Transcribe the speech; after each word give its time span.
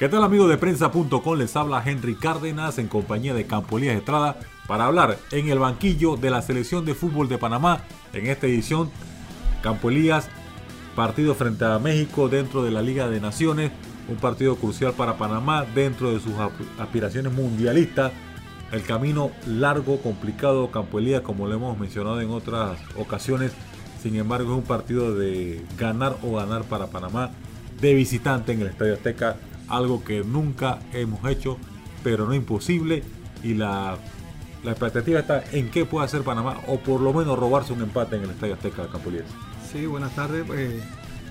¿Qué 0.00 0.08
tal 0.08 0.24
amigos 0.24 0.48
de 0.48 0.56
prensa.com? 0.56 1.36
Les 1.36 1.54
habla 1.56 1.82
Henry 1.84 2.14
Cárdenas 2.14 2.78
en 2.78 2.88
compañía 2.88 3.34
de 3.34 3.44
Campo 3.44 3.76
Elías 3.76 3.96
Estrada 3.96 4.38
para 4.66 4.86
hablar 4.86 5.18
en 5.30 5.50
el 5.50 5.58
banquillo 5.58 6.16
de 6.16 6.30
la 6.30 6.40
selección 6.40 6.86
de 6.86 6.94
fútbol 6.94 7.28
de 7.28 7.36
Panamá 7.36 7.82
en 8.14 8.26
esta 8.26 8.46
edición. 8.46 8.90
Campo 9.62 9.90
Elías, 9.90 10.30
partido 10.96 11.34
frente 11.34 11.66
a 11.66 11.78
México 11.78 12.30
dentro 12.30 12.62
de 12.62 12.70
la 12.70 12.80
Liga 12.80 13.10
de 13.10 13.20
Naciones, 13.20 13.72
un 14.08 14.16
partido 14.16 14.56
crucial 14.56 14.94
para 14.94 15.18
Panamá 15.18 15.66
dentro 15.74 16.10
de 16.10 16.20
sus 16.20 16.32
aspiraciones 16.78 17.30
mundialistas. 17.34 18.10
El 18.72 18.82
camino 18.84 19.32
largo, 19.46 20.00
complicado, 20.00 20.70
Campo 20.70 20.98
Elías, 20.98 21.20
como 21.20 21.46
lo 21.46 21.56
hemos 21.56 21.78
mencionado 21.78 22.22
en 22.22 22.30
otras 22.30 22.78
ocasiones. 22.96 23.52
Sin 24.02 24.16
embargo, 24.16 24.52
es 24.52 24.58
un 24.60 24.64
partido 24.64 25.14
de 25.14 25.62
ganar 25.76 26.16
o 26.22 26.36
ganar 26.36 26.62
para 26.62 26.86
Panamá 26.86 27.32
de 27.82 27.92
visitante 27.92 28.52
en 28.52 28.62
el 28.62 28.68
Estadio 28.68 28.94
Azteca 28.94 29.36
algo 29.70 30.04
que 30.04 30.22
nunca 30.22 30.80
hemos 30.92 31.24
hecho, 31.28 31.56
pero 32.02 32.26
no 32.26 32.34
imposible. 32.34 33.02
Y 33.42 33.54
la, 33.54 33.96
la 34.62 34.70
expectativa 34.72 35.20
está 35.20 35.42
en 35.52 35.70
qué 35.70 35.86
puede 35.86 36.04
hacer 36.04 36.22
Panamá, 36.22 36.60
o 36.66 36.78
por 36.78 37.00
lo 37.00 37.12
menos 37.12 37.38
robarse 37.38 37.72
un 37.72 37.80
empate 37.80 38.16
en 38.16 38.24
el 38.24 38.30
Estadio 38.30 38.54
Azteca 38.54 38.82
de 38.82 38.88
Campoliés. 38.88 39.24
Sí, 39.72 39.86
buenas 39.86 40.14
tardes. 40.14 40.44
Eh, 40.54 40.82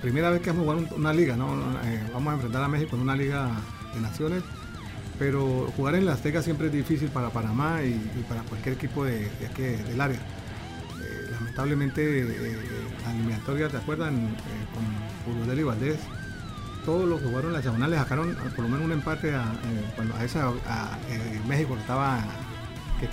primera 0.02 0.30
vez 0.30 0.40
que 0.40 0.50
vamos 0.50 0.68
a 0.68 0.72
jugar 0.72 0.94
una 0.94 1.12
liga, 1.12 1.36
¿no? 1.36 1.54
Eh, 1.84 2.02
vamos 2.12 2.32
a 2.32 2.34
enfrentar 2.34 2.62
a 2.62 2.68
México 2.68 2.96
en 2.96 3.02
una 3.02 3.14
liga 3.14 3.50
de 3.94 4.00
naciones, 4.00 4.42
pero 5.18 5.70
jugar 5.76 5.94
en 5.94 6.06
la 6.06 6.14
Azteca 6.14 6.42
siempre 6.42 6.66
es 6.66 6.72
difícil 6.72 7.08
para 7.08 7.30
Panamá 7.30 7.82
y, 7.84 7.94
para 8.28 8.42
cualquier 8.42 8.74
equipo 8.74 9.04
de, 9.04 9.28
del 9.56 10.00
área. 10.00 10.18
Eh, 10.18 11.30
lamentablemente, 11.30 12.24
la 13.04 13.12
eliminatoria, 13.12 13.68
¿te 13.68 13.76
acuerdan? 13.76 14.14
con 14.74 15.34
Julio 15.46 15.60
y 15.60 15.62
Valdés, 15.62 15.98
todos 16.84 17.08
los 17.08 17.20
que 17.20 17.28
jugaron 17.28 17.52
las 17.52 17.62
diagonales 17.62 17.98
sacaron 17.98 18.34
por 18.56 18.64
lo 18.64 18.68
menos 18.68 18.84
un 18.84 18.92
empate 18.92 19.34
a, 19.34 19.42
eh, 19.42 20.12
a 20.18 20.24
esa 20.24 20.50
eh, 21.10 21.40
México 21.48 21.76
estaba 21.76 22.24
que 23.00 23.08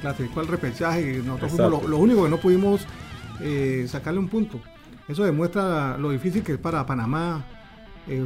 clasificó 0.00 0.40
al 0.40 0.46
repechaje 0.46 1.18
y 1.18 1.22
nosotros 1.22 1.52
fuimos 1.52 1.84
lo, 1.84 1.98
único 1.98 2.24
que 2.24 2.30
no 2.30 2.38
pudimos 2.38 2.86
eh, 3.40 3.84
sacarle 3.86 4.20
un 4.20 4.28
punto. 4.28 4.58
Eso 5.06 5.22
demuestra 5.24 5.98
lo 5.98 6.10
difícil 6.10 6.42
que 6.42 6.52
es 6.52 6.58
para 6.58 6.86
Panamá 6.86 7.44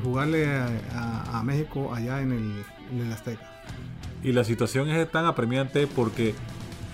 jugarle 0.05 0.47
a, 0.95 1.43
México 1.45 1.93
allá 1.93 2.21
en 2.21 2.31
el, 2.31 2.65
en 2.93 3.07
el 3.07 3.13
Azteca. 3.13 3.43
Y 4.23 4.31
la 4.31 4.45
situación 4.45 4.89
es 4.91 5.11
tan 5.11 5.25
apremiante 5.25 5.89
porque 5.89 6.37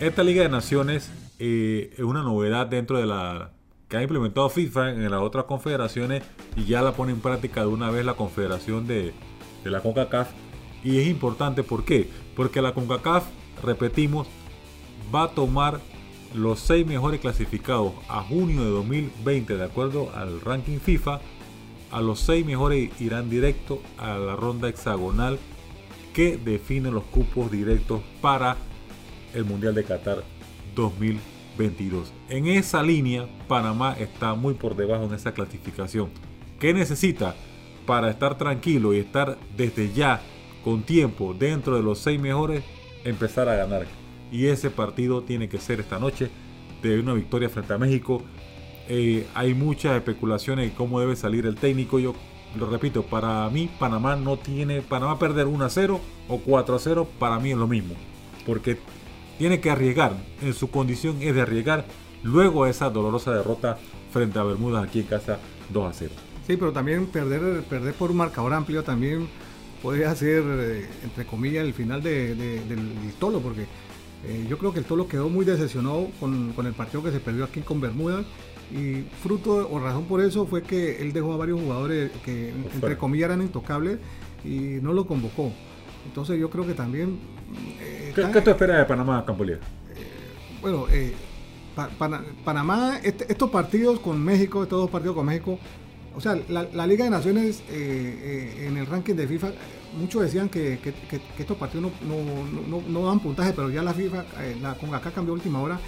esta 0.00 0.22
Liga 0.22 0.42
de 0.42 0.48
Naciones 0.48 1.10
es 1.38 1.98
una 1.98 2.22
novedad 2.22 2.66
dentro 2.66 2.98
de 2.98 3.04
la 3.04 3.50
que 3.88 3.96
ha 3.96 4.02
implementado 4.02 4.48
FIFA 4.48 4.90
en 4.90 5.10
las 5.10 5.20
otras 5.22 5.46
confederaciones 5.46 6.22
y 6.56 6.64
ya 6.64 6.82
la 6.82 6.92
pone 6.92 7.12
en 7.12 7.20
práctica 7.20 7.62
de 7.62 7.68
una 7.68 7.90
vez 7.90 8.04
la 8.04 8.14
confederación 8.14 8.86
de, 8.86 9.14
la 9.64 9.80
CONCACAF. 9.80 10.30
Y 10.84 10.98
es 10.98 11.08
importante, 11.08 11.62
¿por 11.62 11.84
qué? 11.84 12.08
Porque 12.36 12.62
la 12.62 12.74
CONCACAF, 12.74 13.24
repetimos, 13.62 14.28
va 15.14 15.24
a 15.24 15.28
tomar 15.30 15.80
los 16.34 16.60
seis 16.60 16.86
mejores 16.86 17.20
clasificados 17.20 17.92
a 18.08 18.22
junio 18.22 18.62
de 18.62 18.70
2020 18.70 19.56
de 19.56 19.64
acuerdo 19.64 20.10
al 20.14 20.40
ranking 20.42 20.78
FIFA. 20.78 21.20
A 21.90 22.02
los 22.02 22.20
seis 22.20 22.44
mejores 22.44 22.90
irán 23.00 23.30
directo 23.30 23.80
a 23.96 24.18
la 24.18 24.36
ronda 24.36 24.68
hexagonal 24.68 25.38
que 26.12 26.36
define 26.36 26.90
los 26.90 27.04
cupos 27.04 27.50
directos 27.50 28.02
para 28.20 28.56
el 29.32 29.44
Mundial 29.46 29.74
de 29.74 29.84
Qatar 29.84 30.22
2020. 30.74 31.37
22. 31.58 32.12
En 32.30 32.46
esa 32.46 32.82
línea, 32.82 33.28
Panamá 33.48 33.94
está 33.98 34.34
muy 34.34 34.54
por 34.54 34.76
debajo 34.76 35.04
en 35.04 35.14
esa 35.14 35.32
clasificación. 35.34 36.08
¿Qué 36.58 36.72
necesita 36.72 37.34
para 37.84 38.10
estar 38.10 38.38
tranquilo 38.38 38.94
y 38.94 38.98
estar 38.98 39.36
desde 39.56 39.92
ya 39.92 40.22
con 40.64 40.82
tiempo 40.82 41.34
dentro 41.34 41.76
de 41.76 41.82
los 41.82 41.98
seis 41.98 42.20
mejores? 42.20 42.62
Empezar 43.04 43.48
a 43.48 43.56
ganar. 43.56 43.86
Y 44.30 44.46
ese 44.46 44.70
partido 44.70 45.22
tiene 45.22 45.48
que 45.48 45.58
ser 45.58 45.80
esta 45.80 45.98
noche 45.98 46.30
de 46.82 47.00
una 47.00 47.14
victoria 47.14 47.48
frente 47.48 47.72
a 47.72 47.78
México. 47.78 48.22
Eh, 48.88 49.26
hay 49.34 49.54
muchas 49.54 49.96
especulaciones 49.96 50.70
de 50.70 50.76
cómo 50.76 51.00
debe 51.00 51.16
salir 51.16 51.44
el 51.46 51.56
técnico. 51.56 51.98
Yo 51.98 52.14
lo 52.56 52.70
repito, 52.70 53.02
para 53.02 53.48
mí 53.50 53.68
Panamá 53.78 54.16
no 54.16 54.38
tiene, 54.38 54.80
Panamá 54.80 55.18
perder 55.18 55.46
1 55.46 55.64
a 55.64 55.68
0 55.68 56.00
o 56.28 56.38
4 56.38 56.74
a 56.74 56.78
0, 56.78 57.08
para 57.18 57.38
mí 57.38 57.50
es 57.50 57.56
lo 57.56 57.66
mismo. 57.66 57.94
Porque 58.46 58.78
tiene 59.38 59.60
que 59.60 59.70
arriesgar, 59.70 60.16
en 60.42 60.52
su 60.52 60.70
condición 60.70 61.16
es 61.20 61.34
de 61.34 61.40
arriesgar 61.40 61.86
luego 62.22 62.66
esa 62.66 62.90
dolorosa 62.90 63.32
derrota 63.32 63.78
frente 64.12 64.38
a 64.38 64.42
Bermudas 64.42 64.84
aquí 64.84 65.00
en 65.00 65.06
casa 65.06 65.38
2 65.72 65.90
a 65.90 65.92
0. 65.92 66.12
Sí, 66.46 66.56
pero 66.56 66.72
también 66.72 67.06
perder, 67.06 67.62
perder 67.64 67.94
por 67.94 68.10
un 68.10 68.16
marcador 68.16 68.52
amplio 68.54 68.82
también 68.82 69.28
podría 69.82 70.14
ser, 70.14 70.42
eh, 70.46 70.88
entre 71.04 71.24
comillas, 71.26 71.64
el 71.64 71.74
final 71.74 72.02
del 72.02 72.60
Tolo, 73.18 73.40
porque 73.40 73.66
eh, 74.26 74.46
yo 74.48 74.58
creo 74.58 74.72
que 74.72 74.80
el 74.80 74.84
Tolo 74.84 75.06
quedó 75.06 75.28
muy 75.28 75.44
decepcionado 75.44 76.08
con, 76.18 76.54
el 76.66 76.72
partido 76.72 77.02
que 77.02 77.12
se 77.12 77.20
perdió 77.20 77.44
aquí 77.44 77.60
con 77.60 77.80
Bermudas 77.80 78.26
y 78.72 79.02
fruto 79.22 79.68
o 79.70 79.78
razón 79.78 80.04
por 80.04 80.20
eso 80.20 80.46
fue 80.46 80.62
que 80.62 81.00
él 81.00 81.12
dejó 81.12 81.32
a 81.32 81.36
varios 81.38 81.58
jugadores 81.58 82.10
que 82.22 82.50
entre 82.74 82.98
comillas 82.98 83.26
eran 83.26 83.40
intocables 83.40 83.98
y 84.44 84.80
no 84.82 84.92
lo 84.92 85.06
convocó. 85.06 85.52
Entonces 86.06 86.38
yo 86.38 86.50
creo 86.50 86.66
que 86.66 86.74
también 86.74 87.18
eh, 87.80 87.97
¿Qué, 88.26 88.32
¿Qué, 88.32 88.40
tú 88.40 88.50
esperas 88.50 88.78
de 88.78 88.84
Panamá, 88.84 89.24
Campolia? 89.24 89.56
Eh, 89.56 89.58
bueno, 90.60 90.86
eh, 90.90 91.14
Panamá, 92.44 92.98
este, 93.02 93.30
estos 93.30 93.50
partidos 93.50 94.00
con 94.00 94.22
México, 94.22 94.64
estos 94.64 94.80
dos 94.80 94.90
partidos 94.90 95.14
con 95.14 95.26
México, 95.26 95.58
o 96.16 96.20
sea, 96.20 96.36
la, 96.48 96.86
Liga 96.86 97.04
de 97.04 97.10
Naciones 97.10 97.62
eh, 97.70 98.66
en 98.66 98.76
el 98.76 98.86
ranking 98.86 99.14
de 99.14 99.28
FIFA, 99.28 99.52
muchos 99.96 100.22
decían 100.22 100.48
que, 100.48 100.80
estos 101.38 101.56
partidos 101.56 101.92
no, 102.02 103.06
dan 103.06 103.20
puntaje, 103.20 103.52
pero 103.52 103.70
ya 103.70 103.82
la 103.82 103.94
FIFA, 103.94 104.24
la 104.60 104.76
acá 104.96 105.12
cambió 105.12 105.32
última 105.32 105.62
hora, 105.62 105.78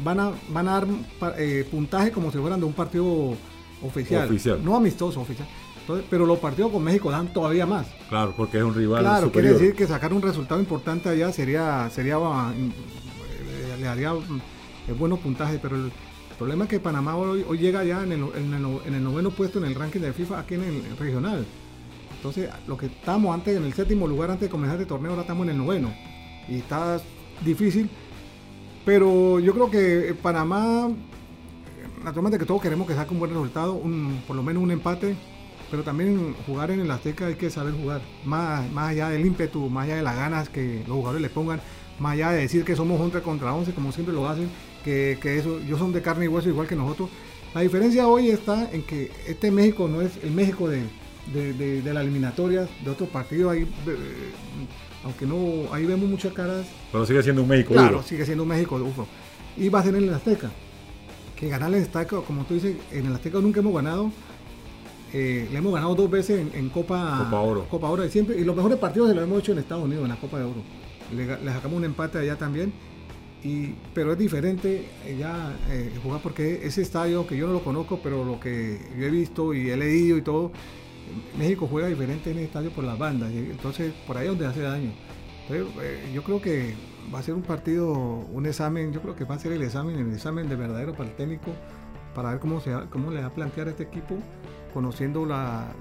van 0.00 0.20
a, 0.20 0.32
van 0.50 0.68
a 0.68 0.72
dar 0.72 0.86
puntaje 1.70 2.10
como 2.10 2.30
si 2.30 2.36
fueran 2.36 2.60
de 2.60 2.66
un 2.66 2.74
partido 2.74 3.34
oficial, 3.82 4.26
oficial. 4.26 4.62
no 4.62 4.76
amistoso, 4.76 5.22
oficial 5.22 5.48
pero 6.08 6.26
los 6.26 6.38
partidos 6.38 6.72
con 6.72 6.82
México 6.82 7.10
dan 7.10 7.32
todavía 7.32 7.66
más. 7.66 7.86
Claro, 8.08 8.34
porque 8.36 8.58
es 8.58 8.64
un 8.64 8.74
rival. 8.74 9.02
Claro, 9.02 9.30
quiere 9.30 9.52
decir 9.52 9.74
que 9.74 9.86
sacar 9.86 10.12
un 10.12 10.22
resultado 10.22 10.60
importante 10.60 11.08
allá 11.08 11.32
sería, 11.32 11.90
sería 11.90 12.16
eh, 12.16 13.76
le 13.78 13.88
haría 13.88 14.12
eh, 14.12 14.92
buenos 14.92 15.18
puntajes, 15.18 15.58
pero 15.60 15.76
el 15.76 15.92
problema 16.38 16.64
es 16.64 16.70
que 16.70 16.80
Panamá 16.80 17.16
hoy, 17.16 17.44
llega 17.58 17.84
ya 17.84 18.02
en 18.02 18.12
el, 18.12 18.22
en, 18.34 18.94
el, 18.94 19.04
noveno 19.04 19.30
puesto 19.30 19.58
en 19.58 19.66
el 19.66 19.74
ranking 19.74 20.00
de 20.00 20.12
FIFA 20.12 20.40
aquí 20.40 20.54
en 20.54 20.64
el 20.64 20.96
regional. 20.98 21.44
Entonces, 22.16 22.48
lo 22.66 22.78
que 22.78 22.86
estamos 22.86 23.34
antes 23.34 23.56
en 23.56 23.64
el 23.64 23.74
séptimo 23.74 24.06
lugar 24.06 24.30
antes 24.30 24.48
de 24.48 24.50
comenzar 24.50 24.76
este 24.76 24.88
torneo, 24.88 25.10
ahora 25.10 25.22
estamos 25.22 25.44
en 25.44 25.50
el 25.50 25.58
noveno. 25.58 25.92
Y 26.48 26.56
está 26.56 26.98
difícil. 27.44 27.90
Pero 28.86 29.38
yo 29.40 29.52
creo 29.52 29.70
que 29.70 30.14
Panamá, 30.22 30.88
naturalmente 32.02 32.38
que 32.38 32.46
todos 32.46 32.62
queremos 32.62 32.86
que 32.86 32.94
saque 32.94 33.12
un 33.12 33.20
buen 33.20 33.30
resultado, 33.30 33.74
un, 33.74 34.22
por 34.26 34.36
lo 34.36 34.42
menos 34.42 34.62
un 34.62 34.70
empate 34.70 35.16
pero 35.74 35.82
también 35.82 36.36
jugar 36.46 36.70
en 36.70 36.78
el 36.78 36.90
Azteca 36.92 37.26
hay 37.26 37.34
que 37.34 37.50
saber 37.50 37.74
jugar, 37.74 38.00
más, 38.24 38.70
más 38.70 38.90
allá 38.90 39.08
del 39.08 39.26
ímpetu, 39.26 39.68
más 39.68 39.86
allá 39.86 39.96
de 39.96 40.02
las 40.02 40.14
ganas 40.14 40.48
que 40.48 40.84
los 40.86 40.98
jugadores 40.98 41.20
le 41.20 41.28
pongan, 41.28 41.60
más 41.98 42.12
allá 42.12 42.30
de 42.30 42.42
decir 42.42 42.64
que 42.64 42.76
somos 42.76 43.00
11 43.00 43.22
contra 43.22 43.52
11, 43.52 43.72
como 43.72 43.90
siempre 43.90 44.14
lo 44.14 44.28
hacen, 44.28 44.48
que, 44.84 45.18
que 45.20 45.36
eso, 45.36 45.58
ellos 45.58 45.80
son 45.80 45.92
de 45.92 46.00
carne 46.00 46.26
y 46.26 46.28
hueso 46.28 46.48
igual 46.48 46.68
que 46.68 46.76
nosotros. 46.76 47.10
La 47.56 47.62
diferencia 47.62 48.06
hoy 48.06 48.28
está 48.28 48.70
en 48.70 48.82
que 48.82 49.10
este 49.26 49.50
México 49.50 49.88
no 49.88 50.00
es 50.00 50.12
el 50.22 50.30
México 50.30 50.68
de, 50.68 50.84
de, 51.32 51.82
de, 51.82 51.92
las 51.92 52.04
eliminatorias, 52.04 52.68
de 52.84 52.90
otros 52.92 53.08
partidos, 53.08 53.52
ahí, 53.52 53.62
eh, 53.62 53.66
aunque 55.02 55.26
no, 55.26 55.74
ahí 55.74 55.86
vemos 55.86 56.08
muchas 56.08 56.32
caras. 56.32 56.68
Pero 56.92 57.04
sigue 57.04 57.20
siendo 57.20 57.42
un 57.42 57.48
México 57.48 57.74
claro, 57.74 58.00
sigue 58.04 58.24
siendo 58.24 58.44
un 58.44 58.50
México 58.50 58.78
duro. 58.78 59.08
Y 59.56 59.70
va 59.70 59.80
a 59.80 59.82
ser 59.82 59.96
en 59.96 60.04
el 60.04 60.14
Azteca. 60.14 60.52
Que 61.34 61.48
ganar 61.48 61.74
el 61.74 61.82
Azteca, 61.82 62.20
como 62.20 62.44
tú 62.44 62.54
dices, 62.54 62.76
en 62.92 63.06
el 63.06 63.12
Azteca 63.12 63.40
nunca 63.40 63.58
hemos 63.58 63.74
ganado 63.74 64.12
eh, 65.16 65.48
le 65.48 65.58
hemos 65.58 65.72
ganado 65.72 65.94
dos 65.94 66.10
veces 66.10 66.44
en, 66.52 66.68
Copa, 66.70 67.20
Copa 67.24 67.40
Oro. 67.40 67.68
Copa 67.68 67.88
Oro 67.88 68.02
de 68.02 68.10
siempre. 68.10 68.36
Y 68.36 68.42
los 68.42 68.56
mejores 68.56 68.78
partidos 68.78 69.10
se 69.10 69.14
los 69.14 69.22
hemos 69.22 69.38
hecho 69.38 69.52
en 69.52 69.58
Estados 69.58 69.84
Unidos, 69.84 70.02
en 70.02 70.08
la 70.08 70.16
Copa 70.16 70.40
de 70.40 70.44
Oro. 70.44 70.60
Le, 71.14 71.52
sacamos 71.52 71.78
un 71.78 71.84
empate 71.84 72.18
allá 72.18 72.36
también. 72.36 72.72
Y, 73.44 73.76
pero 73.94 74.12
es 74.12 74.18
diferente 74.18 74.88
eh, 75.06 75.16
ya 75.16 75.54
eh, 75.70 75.92
jugar 76.02 76.20
porque 76.20 76.66
ese 76.66 76.82
estadio 76.82 77.28
que 77.28 77.36
yo 77.36 77.46
no 77.46 77.52
lo 77.52 77.62
conozco, 77.62 78.00
pero 78.02 78.24
lo 78.24 78.40
que 78.40 78.80
yo 78.98 79.06
he 79.06 79.10
visto 79.10 79.54
y 79.54 79.70
he 79.70 79.76
leído 79.76 80.18
y 80.18 80.22
todo, 80.22 80.50
México 81.38 81.68
juega 81.70 81.86
diferente 81.86 82.32
en 82.32 82.38
el 82.38 82.44
estadio 82.46 82.70
por 82.70 82.82
las 82.82 82.98
bandas. 82.98 83.30
Y 83.30 83.38
entonces 83.38 83.92
por 84.08 84.18
ahí 84.18 84.24
es 84.24 84.30
donde 84.30 84.46
hace 84.46 84.62
daño. 84.62 84.90
yo 86.12 86.24
creo 86.24 86.40
que 86.40 86.74
va 87.14 87.20
a 87.20 87.22
ser 87.22 87.34
un 87.34 87.42
partido, 87.42 87.92
un 87.92 88.46
examen, 88.46 88.92
yo 88.92 89.00
creo 89.00 89.14
que 89.14 89.22
va 89.22 89.36
a 89.36 89.38
ser 89.38 89.52
el 89.52 89.62
examen, 89.62 89.96
el 89.96 90.12
examen 90.12 90.48
de 90.48 90.56
verdadero 90.56 90.92
para 90.92 91.08
el 91.08 91.14
técnico, 91.14 91.52
para 92.16 92.30
ver 92.30 92.40
cómo, 92.40 92.60
se, 92.60 92.72
cómo 92.90 93.12
le 93.12 93.20
va 93.20 93.26
a 93.26 93.32
plantear 93.32 93.68
a 93.68 93.70
este 93.70 93.84
equipo 93.84 94.18
conociendo 94.74 95.24
la, 95.24 95.72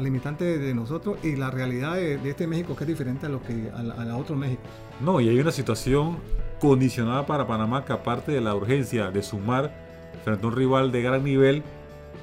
limitante 0.00 0.58
de 0.58 0.74
nosotros 0.74 1.16
y 1.24 1.34
la 1.34 1.50
realidad 1.50 1.94
de, 1.94 2.20
este 2.28 2.46
México 2.46 2.76
que 2.76 2.84
es 2.84 2.88
diferente 2.88 3.26
a 3.26 3.30
lo 3.30 3.42
que 3.42 3.70
a 3.74 3.82
la, 3.82 4.16
otro 4.16 4.36
México. 4.36 4.62
No, 5.00 5.20
y 5.20 5.28
hay 5.28 5.40
una 5.40 5.50
situación 5.50 6.18
condicionada 6.60 7.26
para 7.26 7.46
Panamá 7.46 7.84
que 7.84 7.94
aparte 7.94 8.32
de 8.32 8.40
la 8.40 8.54
urgencia 8.54 9.10
de 9.10 9.22
sumar 9.22 9.72
frente 10.22 10.44
a 10.44 10.48
un 10.48 10.54
rival 10.54 10.92
de 10.92 11.02
gran 11.02 11.24
nivel, 11.24 11.62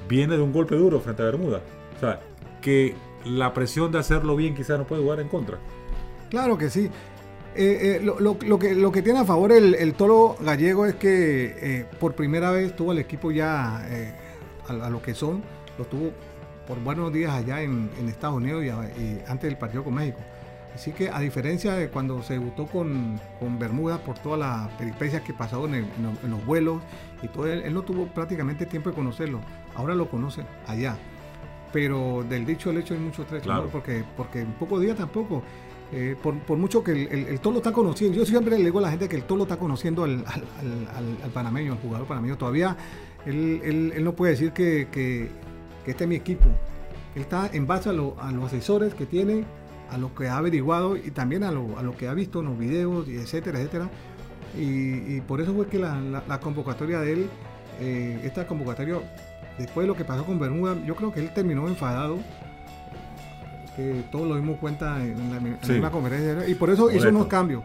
viene 0.08 0.36
de 0.36 0.42
un 0.42 0.52
golpe 0.52 0.76
duro 0.76 1.00
frente 1.00 1.22
a 1.22 1.26
Bermuda. 1.26 1.60
O 1.96 2.00
sea, 2.00 2.20
que 2.60 2.94
la 3.24 3.52
presión 3.52 3.92
de 3.92 3.98
hacerlo 3.98 4.36
bien 4.36 4.54
quizás 4.54 4.78
no 4.78 4.86
puede 4.86 5.02
jugar 5.02 5.20
en 5.20 5.28
contra. 5.28 5.58
Claro 6.30 6.56
que 6.56 6.70
sí. 6.70 6.88
Eh, 7.54 8.00
eh, 8.00 8.00
lo, 8.02 8.58
que, 8.58 8.74
lo 8.74 8.90
que 8.90 9.02
tiene 9.02 9.18
a 9.18 9.24
favor 9.26 9.52
el, 9.52 9.94
toro 9.94 10.36
gallego 10.40 10.86
es 10.86 10.94
que 10.94 11.54
eh, 11.60 11.86
por 12.00 12.14
primera 12.14 12.50
vez 12.50 12.74
tuvo 12.74 12.92
el 12.92 12.98
equipo 12.98 13.30
ya 13.30 13.86
a, 14.68 14.88
lo 14.88 15.02
que 15.02 15.14
son, 15.14 15.42
lo 15.78 15.84
tuvo 15.84 16.12
por 16.66 16.78
buenos 16.80 17.12
días 17.12 17.32
allá 17.32 17.62
en, 17.62 17.90
Estados 18.08 18.36
Unidos 18.36 18.64
y, 18.64 18.70
antes 19.28 19.50
del 19.50 19.58
partido 19.58 19.84
con 19.84 19.94
México. 19.94 20.18
Así 20.74 20.92
que 20.92 21.10
a 21.10 21.20
diferencia 21.20 21.74
de 21.74 21.88
cuando 21.88 22.22
se 22.22 22.34
debutó 22.34 22.66
con, 22.66 23.20
Bermuda 23.58 23.98
por 23.98 24.18
todas 24.18 24.38
las 24.38 24.70
peripecias 24.78 25.22
que 25.22 25.34
pasó 25.34 25.66
en, 25.66 25.86
los 26.28 26.44
vuelos 26.46 26.82
y 27.22 27.28
todo, 27.28 27.46
él, 27.46 27.72
no 27.74 27.82
tuvo 27.82 28.06
prácticamente 28.06 28.64
tiempo 28.66 28.90
de 28.90 28.96
conocerlo. 28.96 29.40
Ahora 29.74 29.94
lo 29.94 30.08
conoce 30.08 30.42
allá. 30.66 30.96
Pero 31.72 32.24
del 32.28 32.44
dicho 32.46 32.70
al 32.70 32.78
hecho 32.78 32.94
hay 32.94 33.00
mucho 33.00 33.24
trecho, 33.24 33.68
porque, 33.70 34.04
porque 34.16 34.40
en 34.40 34.52
pocos 34.52 34.80
días 34.80 34.96
tampoco. 34.96 35.42
Eh, 35.94 36.16
por, 36.22 36.56
mucho 36.56 36.82
que 36.82 36.92
el, 36.92 37.26
el, 37.28 37.40
Tolo 37.40 37.58
está 37.58 37.70
conociendo, 37.70 38.16
yo 38.16 38.24
siempre 38.24 38.56
le 38.56 38.64
digo 38.64 38.78
a 38.78 38.82
la 38.82 38.90
gente 38.90 39.10
que 39.10 39.16
el 39.16 39.24
Tolo 39.24 39.42
está 39.42 39.58
conociendo 39.58 40.04
al, 40.04 40.24
panameño, 41.34 41.72
al 41.72 41.78
jugador 41.80 42.06
panameño. 42.06 42.38
Todavía 42.38 42.76
él, 43.26 43.92
no 44.02 44.14
puede 44.14 44.32
decir 44.32 44.52
que, 44.52 45.28
este 45.90 46.04
es 46.04 46.08
mi 46.08 46.16
equipo. 46.16 46.46
Él 47.14 47.22
está 47.22 47.50
en 47.52 47.66
base 47.66 47.90
a, 47.90 47.92
los 47.92 48.14
asesores 48.46 48.94
que 48.94 49.06
tiene, 49.06 49.44
a 49.90 49.98
lo 49.98 50.14
que 50.14 50.28
ha 50.28 50.36
averiguado 50.38 50.96
y 50.96 51.10
también 51.10 51.42
a 51.42 51.50
lo, 51.50 51.96
que 51.96 52.08
ha 52.08 52.14
visto 52.14 52.40
en 52.40 52.46
los 52.46 52.58
videos, 52.58 53.08
y 53.08 53.16
etcétera, 53.16 53.58
etcétera. 53.58 53.90
Y, 54.58 55.20
por 55.22 55.40
eso 55.40 55.54
fue 55.54 55.66
que 55.66 55.78
la, 55.78 56.40
convocatoria 56.40 57.00
de 57.00 57.12
él, 57.12 57.30
eh, 57.80 58.20
esta 58.24 58.46
convocatoria, 58.46 58.96
después 59.58 59.84
de 59.84 59.88
lo 59.88 59.96
que 59.96 60.04
pasó 60.04 60.24
con 60.24 60.38
Bermuda, 60.38 60.76
yo 60.84 60.94
creo 60.94 61.12
que 61.12 61.20
él 61.20 61.32
terminó 61.34 61.68
enfadado 61.68 62.18
que 63.76 64.04
todos 64.10 64.28
lo 64.28 64.36
dimos 64.36 64.58
cuenta 64.58 65.02
en 65.02 65.32
la, 65.32 65.40
misma 65.40 65.90
conferencia 65.90 66.46
y 66.46 66.54
por 66.54 66.70
eso 66.70 66.90
hizo 66.90 67.08
unos 67.08 67.26
cambios. 67.26 67.62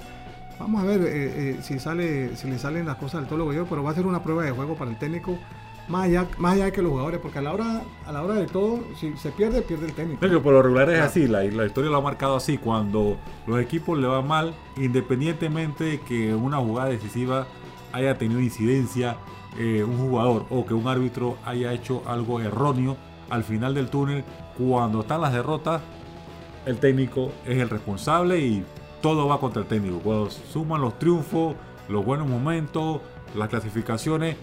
Vamos 0.59 0.81
a 0.81 0.85
ver 0.85 1.01
eh, 1.01 1.05
eh, 1.05 1.57
si 1.61 1.77
sale 1.77 2.35
si 2.35 2.49
le 2.49 2.57
salen 2.57 2.85
las 2.85 2.95
cosas 2.95 3.21
del 3.21 3.29
todo 3.29 3.37
lo 3.37 3.65
pero 3.65 3.83
va 3.83 3.91
a 3.91 3.93
ser 3.93 4.07
una 4.07 4.23
prueba 4.23 4.43
de 4.43 4.51
juego 4.51 4.75
para 4.75 4.89
el 4.89 4.97
técnico 4.97 5.37
más 5.87 6.05
allá, 6.05 6.27
más 6.37 6.55
allá 6.55 6.65
de 6.65 6.71
que 6.71 6.81
los 6.81 6.91
jugadores, 6.91 7.19
porque 7.19 7.39
a 7.39 7.41
la 7.41 7.53
hora 7.53 7.81
a 8.05 8.11
la 8.11 8.23
hora 8.23 8.35
de 8.35 8.45
todo, 8.45 8.79
si 8.99 9.15
se 9.17 9.31
pierde, 9.31 9.61
pierde 9.61 9.85
el 9.85 9.93
técnico. 9.93 10.19
Pero 10.19 10.41
por 10.41 10.53
lo 10.53 10.61
regular 10.61 10.89
es 10.89 10.99
así, 10.99 11.27
la, 11.27 11.43
la 11.43 11.65
historia 11.65 11.89
lo 11.89 11.97
ha 11.97 12.01
marcado 12.01 12.35
así, 12.35 12.57
cuando 12.57 13.17
los 13.45 13.59
equipos 13.59 13.97
le 13.97 14.07
van 14.07 14.27
mal, 14.27 14.53
independientemente 14.75 15.83
de 15.83 15.99
que 16.01 16.33
una 16.33 16.57
jugada 16.57 16.89
decisiva 16.89 17.47
haya 17.93 18.17
tenido 18.17 18.41
incidencia 18.41 19.17
eh, 19.57 19.83
un 19.83 19.97
jugador 19.97 20.45
o 20.51 20.65
que 20.65 20.75
un 20.75 20.87
árbitro 20.87 21.37
haya 21.43 21.73
hecho 21.73 22.03
algo 22.05 22.39
erróneo 22.39 22.95
al 23.29 23.43
final 23.43 23.73
del 23.73 23.89
túnel, 23.89 24.23
cuando 24.57 25.01
están 25.01 25.21
las 25.21 25.33
derrotas, 25.33 25.81
el 26.65 26.77
técnico 26.79 27.31
es 27.45 27.57
el 27.57 27.69
responsable 27.69 28.39
y 28.39 28.63
todo 29.01 29.27
va 29.27 29.39
contra 29.39 29.63
el 29.63 29.67
técnico. 29.67 29.99
Cuando 29.99 30.29
suman 30.29 30.81
los 30.81 30.99
triunfos, 30.99 31.55
los 31.89 32.05
buenos 32.05 32.27
momentos, 32.27 33.01
las 33.35 33.49
clasificaciones, 33.49 34.37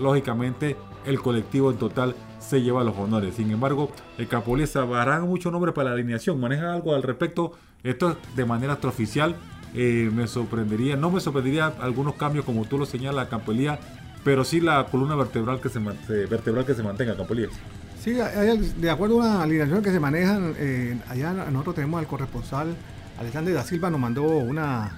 lógicamente 0.00 0.76
el 1.04 1.20
colectivo 1.20 1.70
en 1.70 1.78
total 1.78 2.14
se 2.38 2.62
lleva 2.62 2.84
los 2.84 2.96
honores. 2.96 3.36
Sin 3.36 3.50
embargo, 3.50 3.90
el 4.18 4.28
Capoliza 4.28 4.84
barán 4.84 5.22
mucho 5.28 5.50
nombre 5.50 5.72
para 5.72 5.90
la 5.90 5.94
alineación. 5.94 6.40
¿Maneja 6.40 6.74
algo 6.74 6.94
al 6.94 7.02
respecto? 7.02 7.52
Esto 7.82 8.16
de 8.34 8.44
manera 8.44 8.74
extraoficial. 8.74 9.36
Eh, 9.74 10.10
me 10.12 10.26
sorprendería, 10.26 10.96
no 10.96 11.10
me 11.10 11.20
sorprendería 11.20 11.72
algunos 11.80 12.14
cambios 12.14 12.44
como 12.44 12.64
tú 12.64 12.76
lo 12.76 12.86
señalas, 12.86 13.28
Campolía, 13.28 13.78
pero 14.24 14.42
sí 14.42 14.60
la 14.60 14.84
columna 14.86 15.14
vertebral 15.14 15.60
que 15.60 15.68
se, 15.68 15.78
vertebral 15.78 16.66
que 16.66 16.74
se 16.74 16.82
mantenga, 16.82 17.16
Campolía. 17.16 17.46
Sí, 18.00 18.14
de 18.14 18.90
acuerdo 18.90 19.22
a 19.22 19.26
una 19.26 19.42
alineación 19.44 19.82
que 19.82 19.92
se 19.92 20.00
manejan, 20.00 20.54
eh, 20.58 20.98
allá 21.08 21.32
nosotros 21.32 21.76
tenemos 21.76 22.00
al 22.00 22.08
corresponsal 22.08 22.74
Alexander 23.20 23.52
da 23.52 23.62
Silva, 23.62 23.90
nos 23.90 24.00
mandó 24.00 24.24
una, 24.24 24.92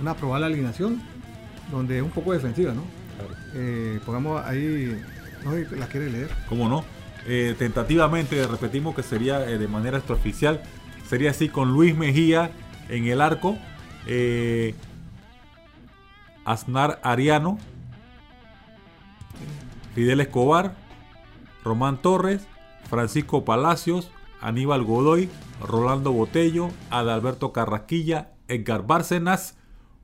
una 0.00 0.14
probable 0.14 0.46
alineación, 0.46 1.00
donde 1.70 1.98
es 1.98 2.02
un 2.02 2.10
poco 2.10 2.32
defensiva, 2.32 2.74
¿no? 2.74 2.82
Eh, 3.54 4.00
pongamos 4.04 4.44
ahí, 4.44 5.00
no 5.44 5.52
sé 5.52 5.66
la 5.76 5.86
quiere 5.86 6.10
leer. 6.10 6.30
¿Cómo 6.48 6.68
no? 6.68 6.84
Eh, 7.26 7.54
tentativamente, 7.58 8.46
repetimos 8.46 8.94
que 8.94 9.02
sería 9.02 9.38
de 9.40 9.68
manera 9.68 9.98
extraoficial, 9.98 10.62
sería 11.08 11.30
así 11.30 11.48
con 11.48 11.72
Luis 11.72 11.96
Mejía 11.96 12.50
en 12.88 13.06
el 13.06 13.20
arco, 13.20 13.58
Aznar 16.44 16.98
Ariano, 17.02 17.58
Fidel 19.94 20.20
Escobar, 20.20 20.74
Román 21.62 22.00
Torres, 22.00 22.46
Francisco 22.88 23.44
Palacios, 23.44 24.10
Aníbal 24.40 24.82
Godoy, 24.84 25.28
Rolando 25.62 26.12
Botello, 26.12 26.70
Adalberto 26.90 27.52
Carrasquilla, 27.52 28.32
Edgar 28.48 28.86
Bárcenas, 28.86 29.58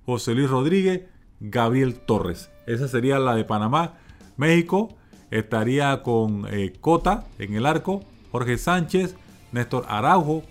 José 0.05 0.35
Luis 0.35 0.51
Rodríguez, 0.51 1.03
Gabriel 1.41 1.95
Torres. 1.95 2.51
Esa 2.67 2.89
sería 2.89 3.19
la 3.19 3.35
de 3.35 3.45
Panamá. 3.45 3.95
México 4.37 4.97
estaría 5.31 6.03
con 6.03 6.47
eh, 6.51 6.73
Cota 6.81 7.25
en 7.39 7.55
el 7.55 7.67
arco, 7.67 8.05
Jorge 8.33 8.59
Sánchez, 8.59 9.17
Néstor 9.53 9.87
Araujo, 9.89 10.43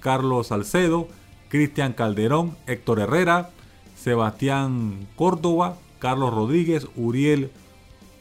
Carlos 0.00 0.48
Salcedo, 0.48 1.08
Cristian 1.48 1.92
Calderón, 1.92 2.56
Héctor 2.66 3.00
Herrera, 3.00 3.50
Sebastián 3.96 5.08
Córdoba, 5.16 5.76
Carlos 5.98 6.32
Rodríguez, 6.32 6.88
Uriel 6.96 7.50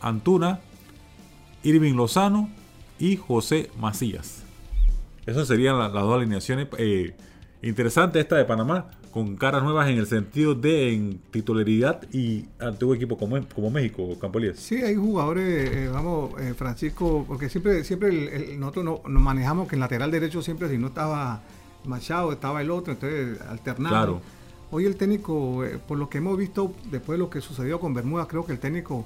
Antuna, 0.02 0.60
Irving 1.64 1.94
Lozano 1.94 2.50
y 2.98 3.16
José 3.18 3.72
Macías. 3.78 4.44
Esas 5.26 5.48
serían 5.48 5.78
las, 5.78 5.94
dos 5.94 6.16
alineaciones. 6.16 6.68
Eh, 6.78 7.16
interesante 7.62 8.20
esta 8.20 8.36
de 8.36 8.46
Panamá, 8.46 8.92
con 9.12 9.36
caras 9.36 9.64
nuevas 9.64 9.90
en 9.90 9.98
el 9.98 10.08
sentido 10.08 10.56
de 10.56 10.94
en 10.94 11.20
titularidad 11.32 12.02
y 12.14 12.46
ante 12.60 12.86
un 12.86 12.96
equipo 12.96 13.18
como, 13.18 13.38
como 13.48 13.70
México, 13.70 14.18
Campolías. 14.20 14.58
Sí, 14.58 14.76
hay 14.78 14.96
jugadores, 14.96 15.72
eh, 15.72 15.90
vamos, 15.92 16.32
eh, 16.40 16.54
Francisco, 16.56 17.26
porque 17.28 17.50
siempre, 17.50 17.84
siempre 17.84 18.56
nosotros 18.58 19.02
nos 19.08 19.22
manejamos 19.22 19.68
que 19.68 19.76
en 19.76 19.82
lateral 19.82 20.12
derecho 20.12 20.42
siempre 20.42 20.70
si 20.70 20.78
no 20.78 20.88
estaba 20.88 21.42
Machado, 21.86 22.32
estaba 22.32 22.62
el 22.62 22.72
otro, 22.72 22.94
entonces 22.94 23.40
alternando. 23.42 23.90
Claro. 23.90 24.22
Hoy 24.72 24.86
el 24.86 24.96
técnico, 24.96 25.64
por 25.88 25.98
lo 25.98 26.10
que 26.10 26.20
hemos 26.20 26.38
visto 26.38 26.74
después 26.92 27.18
de 27.18 27.24
lo 27.24 27.30
que 27.30 27.42
sucedió 27.42 27.80
con 27.80 27.94
Bermuda, 27.94 28.28
creo 28.28 28.46
que 28.46 28.52
el 28.52 28.60
técnico 28.60 29.06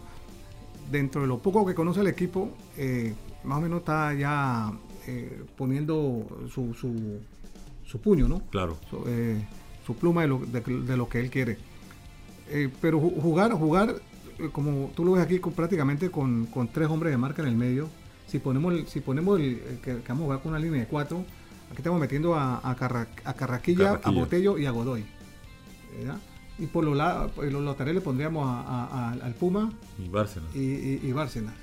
dentro 0.91 1.21
de 1.21 1.27
lo 1.27 1.39
poco 1.39 1.65
que 1.65 1.73
conoce 1.73 2.01
el 2.01 2.07
equipo, 2.07 2.49
eh, 2.77 3.13
más 3.43 3.57
o 3.57 3.61
menos 3.61 3.79
está 3.79 4.13
ya 4.13 4.71
eh, 5.07 5.43
poniendo 5.57 6.25
su, 6.49 6.73
su, 6.73 7.99
puño, 7.99 8.27
¿no? 8.27 8.41
Claro. 8.49 8.77
Su, 9.85 9.91
eh, 9.91 9.95
pluma 9.99 10.21
de 10.21 10.27
lo, 10.27 10.39
de, 10.39 10.97
lo, 10.97 11.09
que 11.09 11.19
él 11.19 11.29
quiere. 11.29 11.57
pero 12.81 12.99
jugar, 12.99 13.51
jugar, 13.51 13.95
como 14.51 14.91
tú 14.95 15.05
lo 15.05 15.13
ves 15.13 15.23
aquí, 15.23 15.39
prácticamente 15.39 16.09
con, 16.09 16.47
tres 16.73 16.89
hombres 16.89 17.11
de 17.11 17.17
marca 17.17 17.41
en 17.41 17.47
el 17.47 17.55
medio. 17.55 17.89
Si 18.27 18.39
ponemos, 18.39 18.73
si 18.87 18.99
ponemos 18.99 19.39
el, 19.39 19.59
que, 19.83 19.93
vamos 20.07 20.23
a 20.23 20.25
jugar 20.25 20.39
con 20.41 20.51
una 20.51 20.59
línea 20.59 20.79
de 20.79 20.87
cuatro, 20.87 21.23
aquí 21.69 21.77
estamos 21.77 21.99
metiendo 21.99 22.35
a, 22.35 22.59
a, 22.63 22.75
Carraquilla, 23.35 23.99
a 24.03 24.09
Botello 24.09 24.57
y 24.57 24.65
a 24.65 24.71
Godoy. 24.71 25.05
¿verdad? 25.97 26.17
Y 26.59 26.67
por 26.67 26.83
los, 26.83 26.95
lados, 26.95 27.31
los 27.37 27.63
laterales 27.63 28.01
pondríamos 28.03 28.47
al 28.67 29.33
Puma 29.33 29.71
y 29.97 30.07
Bárcenas. 30.07 30.55
Y, 30.55 31.11
Bárcenas. 31.11 31.55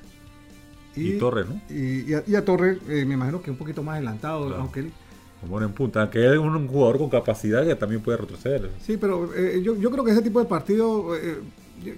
Y, 0.96 1.12
Torres, 1.18 1.46
¿no? 1.48 1.60
Y, 1.68 2.34
a, 2.34 2.44
Torres, 2.44 2.78
eh, 2.88 3.04
me 3.04 3.14
imagino 3.14 3.40
que 3.40 3.50
un 3.50 3.56
poquito 3.56 3.82
más 3.82 3.94
adelantado, 3.96 4.54
aunque 4.56 4.80
él. 4.80 4.92
Como 5.40 5.60
en 5.60 5.72
punta, 5.72 6.10
que 6.10 6.32
es 6.32 6.38
un 6.38 6.68
jugador 6.68 6.98
con 6.98 7.08
capacidad 7.08 7.66
que 7.66 7.74
también 7.74 8.02
puede 8.02 8.18
retroceder. 8.18 8.70
Sí, 8.82 8.96
pero 8.96 9.34
eh, 9.34 9.62
yo, 9.62 9.90
creo 9.90 10.04
que 10.04 10.10
ese 10.10 10.22
tipo 10.22 10.38
de 10.38 10.46
partido, 10.46 11.16
eh, 11.16 11.38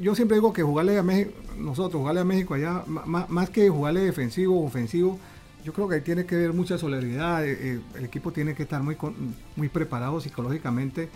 yo, 0.00 0.14
siempre 0.14 0.36
digo 0.36 0.52
que 0.52 0.62
jugarle 0.62 0.96
a 0.96 1.02
México, 1.02 1.32
nosotros 1.58 2.00
jugarle 2.00 2.20
a 2.20 2.24
México 2.24 2.54
allá, 2.54 2.84
más, 2.86 3.50
que 3.50 3.68
jugarle 3.68 4.00
defensivo 4.00 4.60
o 4.60 4.64
ofensivo, 4.64 5.18
yo 5.64 5.72
creo 5.72 5.88
que 5.88 5.96
ahí 5.96 6.00
tiene 6.02 6.24
que 6.24 6.36
ver 6.36 6.52
mucha 6.52 6.78
solidaridad, 6.78 7.44
el 7.44 7.82
equipo 8.04 8.32
tiene 8.32 8.54
que 8.54 8.64
estar 8.64 8.82
muy, 8.82 8.96
muy 9.56 9.68
preparado 9.68 10.20
psicológicamente 10.20 11.08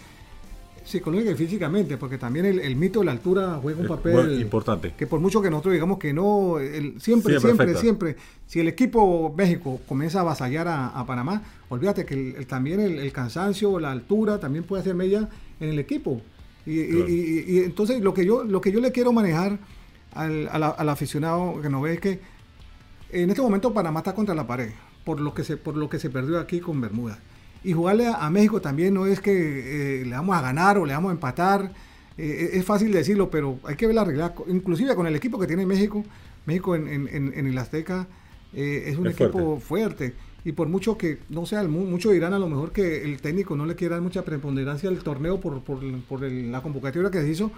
psicológica 0.86 1.32
y 1.32 1.34
físicamente, 1.34 1.96
porque 1.96 2.16
también 2.16 2.46
el, 2.46 2.76
mito 2.76 3.00
de 3.00 3.06
la 3.06 3.12
altura 3.12 3.58
juega 3.60 3.80
un 3.80 3.88
papel 3.88 4.40
importante. 4.40 4.94
Que 4.96 5.06
por 5.06 5.20
mucho 5.20 5.42
que 5.42 5.50
nosotros 5.50 5.74
digamos 5.74 5.98
que 5.98 6.12
no, 6.12 6.56
siempre, 6.98 7.38
siempre, 7.40 7.74
siempre, 7.74 8.16
si 8.46 8.60
el 8.60 8.68
equipo 8.68 9.34
México 9.36 9.80
comienza 9.86 10.18
a 10.18 10.22
avasallar 10.22 10.68
a, 10.68 11.04
Panamá, 11.06 11.42
olvídate 11.68 12.04
que 12.04 12.46
también 12.48 12.80
el, 12.80 13.12
cansancio, 13.12 13.78
la 13.80 13.90
altura 13.90 14.38
también 14.38 14.64
puede 14.64 14.82
hacer 14.82 14.94
media 14.94 15.28
en 15.60 15.68
el 15.70 15.78
equipo. 15.78 16.22
Y, 16.64 17.58
entonces 17.58 18.00
lo 18.00 18.14
que 18.14 18.24
yo 18.24 18.42
lo 18.42 18.60
que 18.60 18.72
yo 18.72 18.80
le 18.80 18.90
quiero 18.92 19.12
manejar 19.12 19.58
al, 20.12 20.48
al 20.50 20.88
aficionado 20.88 21.60
que 21.60 21.68
nos 21.68 21.82
ve 21.82 21.94
es 21.94 22.00
que 22.00 22.20
en 23.10 23.30
este 23.30 23.42
momento 23.42 23.72
Panamá 23.72 24.00
está 24.00 24.14
contra 24.14 24.34
la 24.34 24.46
pared 24.46 24.70
por 25.04 25.20
lo 25.20 25.32
que 25.32 25.44
se 25.44 25.56
por 25.56 25.76
lo 25.76 25.88
que 25.88 26.00
se 26.00 26.10
perdió 26.10 26.40
aquí 26.40 26.60
con 26.60 26.80
Bermuda. 26.80 27.18
Y 27.66 27.72
jugarle 27.72 28.06
a, 28.06 28.30
México 28.30 28.60
también 28.60 28.94
no 28.94 29.06
es 29.06 29.18
que 29.18 29.32
eh, 29.32 30.04
le 30.04 30.12
vamos 30.12 30.36
a 30.36 30.40
ganar 30.40 30.78
o 30.78 30.86
le 30.86 30.92
vamos 30.92 31.08
a 31.08 31.12
empatar. 31.14 31.72
Eh, 32.16 32.50
es 32.52 32.64
fácil 32.64 32.92
decirlo, 32.92 33.28
pero 33.28 33.58
hay 33.64 33.74
que 33.74 33.86
ver 33.86 33.96
la 33.96 34.04
realidad. 34.04 34.34
Inclusive 34.46 34.94
con 34.94 35.08
el 35.08 35.16
equipo 35.16 35.36
que 35.36 35.48
tiene 35.48 35.66
México, 35.66 36.04
México 36.46 36.76
en, 36.76 37.08
el 37.34 37.58
Azteca 37.58 38.06
eh, 38.54 38.84
es 38.86 38.96
un 38.96 39.08
equipo 39.08 39.58
fuerte. 39.58 40.14
y 40.44 40.52
por 40.52 40.68
mucho 40.68 40.96
que, 40.96 41.18
no 41.28 41.44
sea, 41.44 41.64
mucho 41.64 42.12
dirán 42.12 42.34
a 42.34 42.38
lo 42.38 42.48
mejor 42.48 42.70
que 42.70 43.02
el 43.02 43.20
técnico 43.20 43.56
no 43.56 43.66
le 43.66 43.74
quiera 43.74 43.96
dar 43.96 44.02
mucha 44.02 44.24
preponderancia 44.24 44.88
al 44.88 44.98
torneo 44.98 45.40
por, 45.40 45.60
por, 45.62 45.82
la 46.22 46.62
convocatoria 46.62 47.10
que 47.10 47.20
se 47.20 47.28
hizo, 47.28 47.50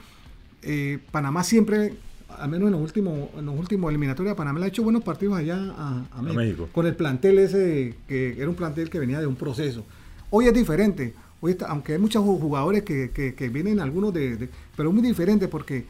eh, 0.63 1.01
Panamá 1.11 1.45
siempre, 1.45 1.93
al 2.31 2.49
menos 2.49 2.69
en 2.69 2.73
los 2.73 2.81
últimos, 2.81 3.29
en 3.37 3.45
los 3.45 3.59
últimos 3.59 3.91
eliminatorios, 3.91 4.35
Panamá 4.35 4.59
le 4.59 4.65
ha 4.65 4.69
hecho 4.69 4.83
buenos 4.83 5.05
partidos 5.05 5.37
allá 5.37 5.59
a, 5.77 6.23
México, 6.23 6.67
Con 6.73 6.87
el 6.87 6.97
plantel 6.97 7.41
ese, 7.41 7.95
que 8.09 8.37
era 8.39 8.49
un 8.49 8.57
plantel 8.57 8.89
que 8.89 8.99
venía 8.99 9.21
de 9.21 9.27
un 9.27 9.37
proceso. 9.37 9.85
Hoy 10.31 10.47
es 10.47 10.55
diferente. 10.55 11.15
Hoy 11.41 11.57
aunque 11.69 11.93
hay 11.93 11.99
muchos 11.99 12.25
jugadores 12.25 12.83
que, 12.83 13.11
que, 13.11 13.49
vienen 13.49 13.81
algunos 13.81 14.13
de, 14.13 14.49
Pero 14.77 14.89
es 14.89 14.95
muy 14.95 15.03
diferente 15.03 15.49
porque 15.49 15.87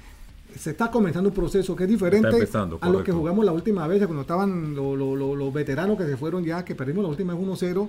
se 0.56 0.70
está 0.70 0.90
comenzando 0.90 1.28
un 1.28 1.34
proceso 1.34 1.74
que 1.76 1.84
es 1.84 1.90
diferente 1.90 2.48
a 2.80 2.88
lo 2.88 3.04
que 3.04 3.12
jugamos 3.12 3.44
la 3.44 3.52
última 3.52 3.86
vez, 3.86 4.04
cuando 4.04 4.22
estaban 4.22 4.74
los 4.74 5.52
veteranos 5.52 5.96
que 5.96 6.04
se 6.04 6.16
fueron 6.16 6.44
ya, 6.44 6.64
que 6.64 6.74
perdimos 6.74 7.02
la 7.02 7.10
última 7.10 7.34
vez 7.34 7.42
1-0, 7.42 7.88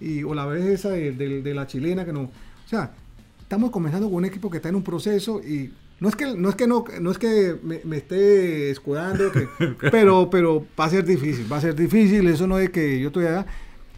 y, 0.00 0.22
o 0.22 0.34
la 0.34 0.46
vez 0.46 0.64
esa 0.64 0.90
de, 0.90 1.52
la 1.54 1.66
chilena 1.66 2.04
que 2.04 2.12
no. 2.12 2.22
O 2.22 2.68
sea, 2.68 2.92
estamos 3.40 3.70
comenzando 3.70 4.08
con 4.08 4.16
un 4.16 4.24
equipo 4.24 4.50
que 4.50 4.58
está 4.58 4.68
en 4.68 4.76
un 4.76 4.82
proceso 4.82 5.40
y 5.40 5.72
no 6.00 6.08
es 6.08 6.16
que 6.16 6.34
no 6.34 6.48
es 6.48 6.54
que 6.54 6.66
no, 6.66 6.84
no 7.00 7.10
es 7.10 7.18
que 7.18 7.56
me, 7.62 7.96
esté 7.96 8.70
escudando, 8.70 9.30
pero, 9.90 10.30
pero 10.30 10.66
va 10.78 10.86
a 10.86 10.90
ser 10.90 11.04
difícil, 11.04 11.50
va 11.50 11.58
a 11.58 11.60
ser 11.60 11.74
difícil, 11.74 12.26
eso 12.28 12.46
no 12.46 12.58
es 12.58 12.70
que 12.70 13.00
yo 13.00 13.08
estoy 13.08 13.26
allá. 13.26 13.46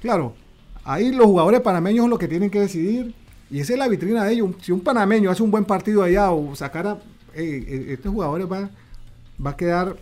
Claro, 0.00 0.34
ahí 0.85 1.12
los 1.12 1.27
jugadores 1.27 1.61
panameños 1.61 2.05
son 2.05 2.11
los 2.11 2.19
que 2.19 2.29
tienen 2.29 2.51
que 2.51 2.61
decidir. 2.61 3.15
Y 3.51 3.61
esa 3.61 3.75
es 3.75 3.79
la 3.79 3.89
vitrina 3.89 4.25
de 4.25 4.33
ellos. 4.33 4.51
Si 4.62 4.73
un 4.73 4.81
panameño 4.81 5.31
hace 5.31 5.43
un 5.43 5.51
buen 5.51 5.65
partido 5.65 6.03
allá 6.03 6.31
o 6.31 6.55
sacara 6.57 6.99
este 7.35 8.09
jugador 8.09 8.51
va, 8.51 8.71
va 9.45 9.51
a 9.51 9.57
quedar 9.57 9.97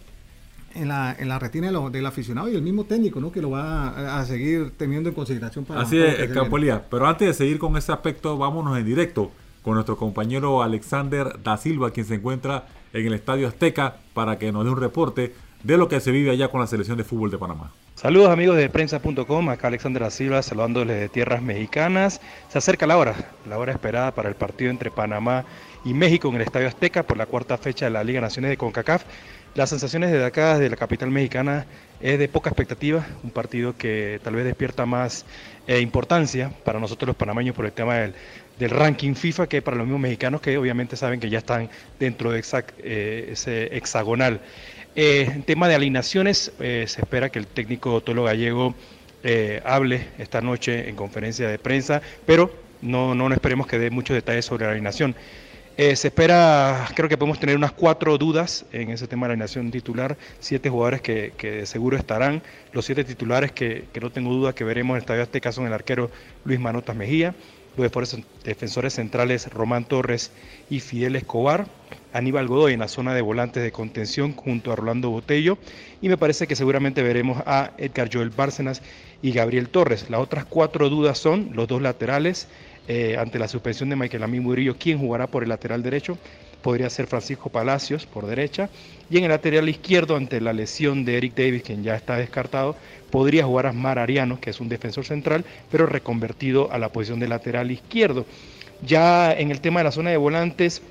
en 0.75 0.89
la, 0.89 1.15
en 1.19 1.29
la 1.29 1.39
retina 1.39 1.71
del 1.91 2.07
aficionado 2.07 2.49
y 2.49 2.55
el 2.55 2.63
mismo 2.63 2.85
técnico, 2.85 3.21
¿no? 3.21 3.33
Que 3.33 3.43
lo 3.43 3.51
va 3.51 4.19
a, 4.19 4.25
seguir 4.25 4.73
teniendo 4.77 5.09
en 5.09 5.15
consideración 5.15 5.65
para... 5.65 5.81
Así 5.81 5.99
es, 5.99 6.31
Campolia. 6.31 6.85
Pero 6.89 7.07
antes 7.07 7.27
de 7.29 7.35
seguir 7.35 7.59
con 7.59 7.77
ese 7.77 7.93
aspecto, 7.93 8.37
vámonos 8.39 8.79
en 8.79 8.85
directo 8.85 9.31
con 9.63 9.75
nuestro 9.75 9.97
compañero 9.97 10.63
Alexander 10.63 11.39
da 11.43 11.57
Silva, 11.57 11.91
quien 11.91 12.07
se 12.07 12.15
encuentra 12.15 12.67
en 12.93 13.07
el 13.07 13.15
Estadio 13.15 13.49
Azteca, 13.49 13.97
para 14.15 14.39
que 14.39 14.53
nos 14.53 14.65
dé 14.65 14.71
un 14.71 14.79
reporte 14.79 15.35
de 15.63 15.77
lo 15.77 15.89
que 15.89 16.01
se 16.01 16.11
vive 16.11 16.31
allá 16.31 16.49
con 16.49 16.61
la 16.61 16.67
selección 16.67 16.97
de 16.97 17.05
fútbol 17.05 17.31
de 17.31 17.39
Panamá. 17.39 17.73
Saludos 18.00 18.30
amigos 18.30 18.57
de 18.57 18.71
prensa.com, 18.71 19.50
acá 19.50 19.66
Alexander 19.69 20.11
Silva 20.11 20.40
saludándoles 20.40 20.99
de 20.99 21.11
tierras 21.11 21.42
mexicanas. 21.42 22.23
Se 22.49 22.57
acerca 22.57 22.87
la 22.87 22.97
hora, 22.97 23.14
la 23.47 23.59
hora 23.59 23.73
esperada 23.73 24.11
para 24.14 24.30
el 24.30 24.37
partido 24.37 24.71
entre 24.71 24.90
Panamá 24.90 25.45
y 25.85 25.92
México 25.92 26.30
en 26.30 26.37
el 26.37 26.40
Estadio 26.40 26.69
Azteca 26.69 27.02
por 27.02 27.19
la 27.19 27.26
cuarta 27.26 27.59
fecha 27.59 27.85
de 27.85 27.90
la 27.90 28.02
Liga 28.02 28.23
Naciones 28.23 28.52
de 28.52 28.57
CONCACAF. 28.57 29.04
Las 29.54 29.69
sensaciones 29.69 30.12
de 30.12 30.25
acá, 30.25 30.59
de 30.59 30.71
la 30.71 30.76
capital 30.76 31.11
mexicana, 31.11 31.66
es 32.00 32.19
de 32.19 32.26
poca 32.26 32.49
expectativa, 32.49 33.04
un 33.23 33.33
partido 33.33 33.76
que 33.76 34.19
tal 34.25 34.35
vez 34.35 34.47
despierta 34.47 34.87
más 34.87 35.26
eh, 35.66 35.80
importancia 35.80 36.50
para 36.64 36.80
nosotros 36.80 37.09
los 37.09 37.16
panameños 37.16 37.54
por 37.54 37.66
el 37.66 37.73
tema 37.73 37.97
del, 37.97 38.14
ranking 38.69 39.14
FIFA 39.14 39.49
que 39.49 39.62
para 39.62 39.76
los 39.76 39.87
mismos 39.87 40.00
mexicanos 40.00 40.40
que 40.40 40.57
obviamente 40.59 40.97
saben 40.97 41.21
que 41.21 41.31
ya 41.31 41.38
están 41.38 41.69
dentro 41.99 42.31
de 42.31 42.43
eh, 42.83 43.29
ese 43.33 43.76
hexagonal. 43.76 44.40
Eh, 44.97 45.31
en 45.33 45.43
tema 45.43 45.69
de 45.69 45.75
alineaciones, 45.76 46.52
se 46.59 46.83
espera 46.85 47.31
que 47.31 47.38
el 47.38 47.47
técnico 47.47 48.00
Tolo 48.00 48.25
Gallego 48.25 48.75
hable 49.64 50.09
esta 50.19 50.40
noche 50.40 50.88
en 50.88 50.97
conferencia 50.97 51.49
de 51.49 51.59
prensa, 51.59 52.02
pero 52.26 52.52
no, 52.83 53.14
no 53.14 53.33
esperemos 53.33 53.67
que 53.67 53.79
dé 53.79 53.90
muchos 53.90 54.14
detalles 54.14 54.45
sobre 54.45 54.67
la 54.67 54.73
alineación. 54.73 55.14
Eh, 55.83 55.97
se 55.97 56.09
espera, 56.09 56.87
creo 56.95 57.09
que 57.09 57.17
podemos 57.17 57.40
tener 57.40 57.57
unas 57.57 57.73
cuatro 57.73 58.19
dudas 58.19 58.67
en 58.71 58.90
ese 58.90 59.07
tema 59.07 59.25
de 59.25 59.29
la 59.29 59.33
alineación 59.33 59.71
titular, 59.71 60.19
siete 60.38 60.69
jugadores 60.69 61.00
que, 61.00 61.62
seguro 61.64 61.97
estarán, 61.97 62.43
los 62.73 62.85
siete 62.85 63.02
titulares 63.02 63.50
que, 63.52 63.85
no 63.99 64.11
tengo 64.11 64.31
duda 64.31 64.55
que 64.55 64.62
veremos 64.62 64.90
en 64.90 64.97
el 64.97 65.00
Estadio 65.00 65.23
Azteca 65.23 65.52
son 65.52 65.67
el 65.67 65.73
arquero 65.73 66.11
Luis 66.45 66.61
Manotas 66.61 66.95
Mejía, 66.95 67.35
los 67.83 68.17
defensores 68.45 68.95
centrales 68.95 69.49
Román 69.49 69.85
Torres 69.85 70.33
y 70.69 70.81
Fidel 70.81 71.17
Escobar, 71.17 71.67
Aníbal 72.13 72.49
Godoy 72.49 72.75
en 72.75 72.81
la 72.81 72.89
zona 72.89 73.15
de 73.15 73.23
volantes 73.23 73.63
de 73.63 73.73
contención 73.73 74.33
junto 74.35 74.73
a 74.73 74.77
Rolando 74.77 75.11
Botello 75.11 75.59
y 76.01 76.09
me 76.09 76.17
parece 76.17 76.47
que 76.47 76.57
seguramente 76.57 77.03
veremos 77.03 77.43
a 77.47 77.73
Edgar 77.79 78.11
Joel 78.13 78.31
Bárcenas 78.31 78.83
y 79.23 79.33
Gabriel 79.33 79.69
Torres. 79.69 80.11
Las 80.11 80.21
otras 80.21 80.45
cuatro 80.45 80.89
dudas 80.89 81.19
son 81.19 81.51
los 81.55 81.69
dos 81.69 81.83
laterales, 81.83 82.49
eh, 82.89 83.17
ante 83.19 83.39
la 83.39 83.49
suspensión 83.49 83.89
de 83.91 83.97
Michael 83.97 84.23
Amí 84.23 84.41
Murillo, 84.41 84.77
¿quién 84.79 84.99
jugará 84.99 85.27
por 85.27 85.43
el 85.43 85.49
lateral 85.49 85.83
derecho? 85.83 86.19
Podría 86.62 86.90
ser 86.90 87.07
Francisco 87.07 87.49
Palacios 87.49 88.07
por 88.07 88.26
derecha. 88.26 88.69
Y 89.11 89.19
en 89.19 89.25
el 89.25 89.31
lateral 89.31 89.69
izquierdo, 89.69 90.17
ante 90.17 90.40
la 90.40 90.52
lesión 90.52 91.05
de 91.05 91.17
Eric 91.17 91.35
Davis, 91.35 91.62
quien 91.62 91.83
ya 91.83 91.97
está 91.97 92.17
descartado, 92.17 92.76
podría 93.11 93.45
jugar 93.45 93.67
Asmar 93.67 93.99
Ariano, 93.99 94.40
que 94.40 94.50
es 94.50 94.61
un 94.61 94.69
defensor 94.69 95.05
central, 95.05 95.45
pero 95.71 95.87
reconvertido 95.87 96.71
a 96.73 96.79
la 96.79 96.90
posición 96.90 97.21
de 97.21 97.29
lateral 97.29 97.71
izquierdo. 97.71 98.26
Ya 98.83 99.33
en 99.33 99.50
el 99.50 99.61
tema 99.61 99.81
de 99.81 99.85
la 99.85 99.93
zona 99.93 100.11
de 100.11 100.17
volantes, 100.17 100.83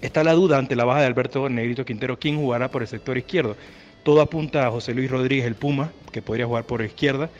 está 0.00 0.24
la 0.24 0.32
duda 0.32 0.58
ante 0.58 0.76
la 0.76 0.84
baja 0.84 1.00
de 1.00 1.06
Alberto 1.06 1.48
Negrito 1.48 1.84
Quintero, 1.84 2.18
quién 2.18 2.36
jugará 2.36 2.70
por 2.70 2.82
el 2.82 2.88
sector 2.88 3.16
izquierdo. 3.16 3.56
Todo 4.02 4.20
apunta 4.20 4.66
a 4.66 4.70
José 4.70 4.92
Luis 4.92 5.10
Rodríguez, 5.10 5.46
el 5.46 5.54
Puma, 5.54 5.92
que 6.12 6.20
podría 6.20 6.46
jugar 6.46 6.64
por 6.64 6.82
izquierda. 6.82 7.30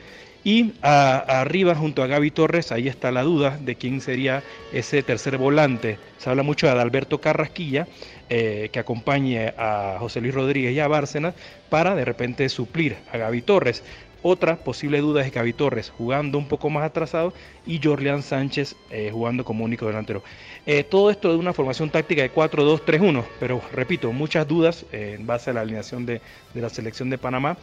Y 0.44 0.74
arriba, 0.82 1.74
junto 1.74 2.02
a 2.02 2.06
Gaby 2.06 2.30
Torres, 2.30 2.70
ahí 2.70 2.86
está 2.86 3.10
la 3.10 3.22
duda 3.22 3.58
de 3.58 3.76
quién 3.76 4.02
sería 4.02 4.42
ese 4.72 5.02
tercer 5.02 5.38
volante. 5.38 5.98
Se 6.18 6.28
habla 6.28 6.42
mucho 6.42 6.66
de 6.66 6.78
Alberto 6.78 7.18
Carrasquilla, 7.18 7.88
eh, 8.28 8.68
que 8.70 8.78
acompañe 8.78 9.54
a 9.56 9.96
José 9.98 10.20
Luis 10.20 10.34
Rodríguez 10.34 10.74
y 10.74 10.80
a 10.80 10.88
Bárcenas 10.88 11.34
para 11.70 11.94
de 11.94 12.04
repente 12.04 12.48
suplir 12.50 12.96
a 13.10 13.16
Gaby 13.16 13.42
Torres. 13.42 13.82
Otra 14.26 14.56
posible 14.56 15.02
duda 15.02 15.20
es 15.20 15.30
Gaby 15.30 15.52
Torres 15.52 15.92
jugando 15.98 16.38
un 16.38 16.48
poco 16.48 16.70
más 16.70 16.82
atrasado 16.82 17.34
y 17.66 17.78
Jorleán 17.78 18.22
Sánchez 18.22 18.74
eh, 18.90 19.10
jugando 19.12 19.44
como 19.44 19.66
único 19.66 19.86
delantero. 19.86 20.22
Eh, 20.64 20.82
todo 20.82 21.10
esto 21.10 21.30
de 21.30 21.36
una 21.36 21.52
formación 21.52 21.90
táctica 21.90 22.22
de 22.22 22.32
4-2-3-1, 22.32 23.22
pero 23.38 23.60
repito, 23.70 24.12
muchas 24.12 24.48
dudas 24.48 24.86
eh, 24.92 25.16
en 25.18 25.26
base 25.26 25.50
a 25.50 25.52
la 25.52 25.60
alineación 25.60 26.06
de, 26.06 26.22
la 26.54 26.70
selección 26.70 27.10
de 27.10 27.18
Panamá. 27.18 27.58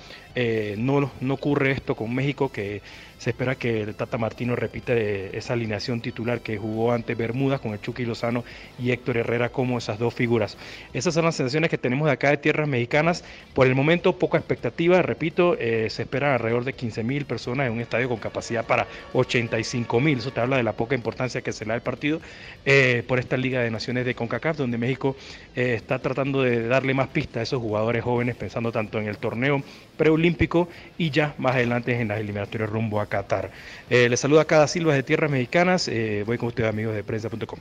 no, 0.78 1.12
no 1.20 1.34
ocurre 1.34 1.72
esto 1.72 1.96
con 1.96 2.14
México, 2.14 2.52
que 2.52 2.84
se 3.22 3.30
espera 3.30 3.54
que 3.54 3.82
el 3.82 3.94
Tata 3.94 4.18
Martino 4.18 4.56
repita 4.56 4.94
esa 4.96 5.54
alineación 5.54 6.02
titular 6.02 6.42
que 6.42 6.58
jugó 6.58 6.92
ante 6.92 7.14
Bermudas 7.14 7.62
con 7.62 7.74
el 7.74 7.80
Chucky 7.80 8.04
Lozano 8.04 8.44
y 8.80 8.90
Héctor 8.90 9.18
Herrera 9.18 9.50
como 9.50 9.78
esas 9.78 10.00
dos 10.00 10.12
figuras. 10.12 10.58
Esas 10.92 11.14
son 11.14 11.26
las 11.26 11.36
sensaciones 11.36 11.70
que 11.70 11.78
tenemos 11.78 12.08
de 12.08 12.14
acá 12.14 12.32
de 12.32 12.38
tierras 12.38 12.68
mexicanas. 12.68 13.24
Por 13.54 13.68
el 13.68 13.76
momento, 13.76 14.18
poca 14.18 14.40
expectativa, 14.40 15.04
repito, 15.04 15.56
se 15.56 16.02
esperan 16.02 16.32
alrededor 16.32 16.64
de 16.64 16.74
15 16.74 17.04
mil 17.04 17.26
personas 17.26 17.68
en 17.68 17.74
un 17.74 17.82
estadio 17.82 18.10
con 18.10 18.18
capacidad 18.18 18.66
para 18.66 18.88
85 19.14 20.00
mil. 20.00 20.18
Eso 20.18 20.32
te 20.32 20.40
habla 20.40 20.58
de 20.58 20.64
la 20.64 20.74
poca 20.74 20.96
importancia 20.96 21.42
que 21.42 21.52
se 21.52 21.64
le 21.64 21.70
da 21.70 21.76
al 21.76 21.84
partido 21.84 22.22
eh, 22.66 23.04
por 23.08 23.20
esta 23.20 23.38
Liga 23.38 23.62
de 23.62 23.70
Naciones 23.70 24.04
de 24.04 24.16
CONCACAF, 24.16 24.58
donde 24.58 24.80
México 24.80 25.16
eh, 25.56 25.76
está 25.76 26.00
tratando 26.00 26.42
de 26.42 26.68
darle 26.68 26.96
más 26.96 27.10
pistas 27.10 27.38
a 27.38 27.44
esos 27.44 27.62
jugadores 27.62 28.04
jóvenes, 28.04 28.36
pensando 28.36 28.72
tanto 28.72 29.00
en 29.00 29.08
el 29.08 29.20
torneo 29.20 29.62
preolímpico 29.96 30.70
y 30.98 31.12
ya 31.12 31.36
más 31.38 31.54
adelante 31.54 32.00
en 32.00 32.08
las 32.08 32.20
eliminatorias 32.20 32.68
rumbo 32.68 33.00
a 33.00 33.11
Qatar. 33.12 33.52
Eh, 33.92 34.10
les 34.10 34.20
saluda 34.20 34.46
cada 34.46 34.68
Silva 34.68 34.96
de 34.96 35.04
Tierras 35.04 35.30
Mexicanas. 35.30 35.88
voy 36.26 36.38
con 36.40 36.48
ustedes, 36.48 36.70
amigos 36.70 36.96
de 36.96 37.04
prensa.com. 37.04 37.60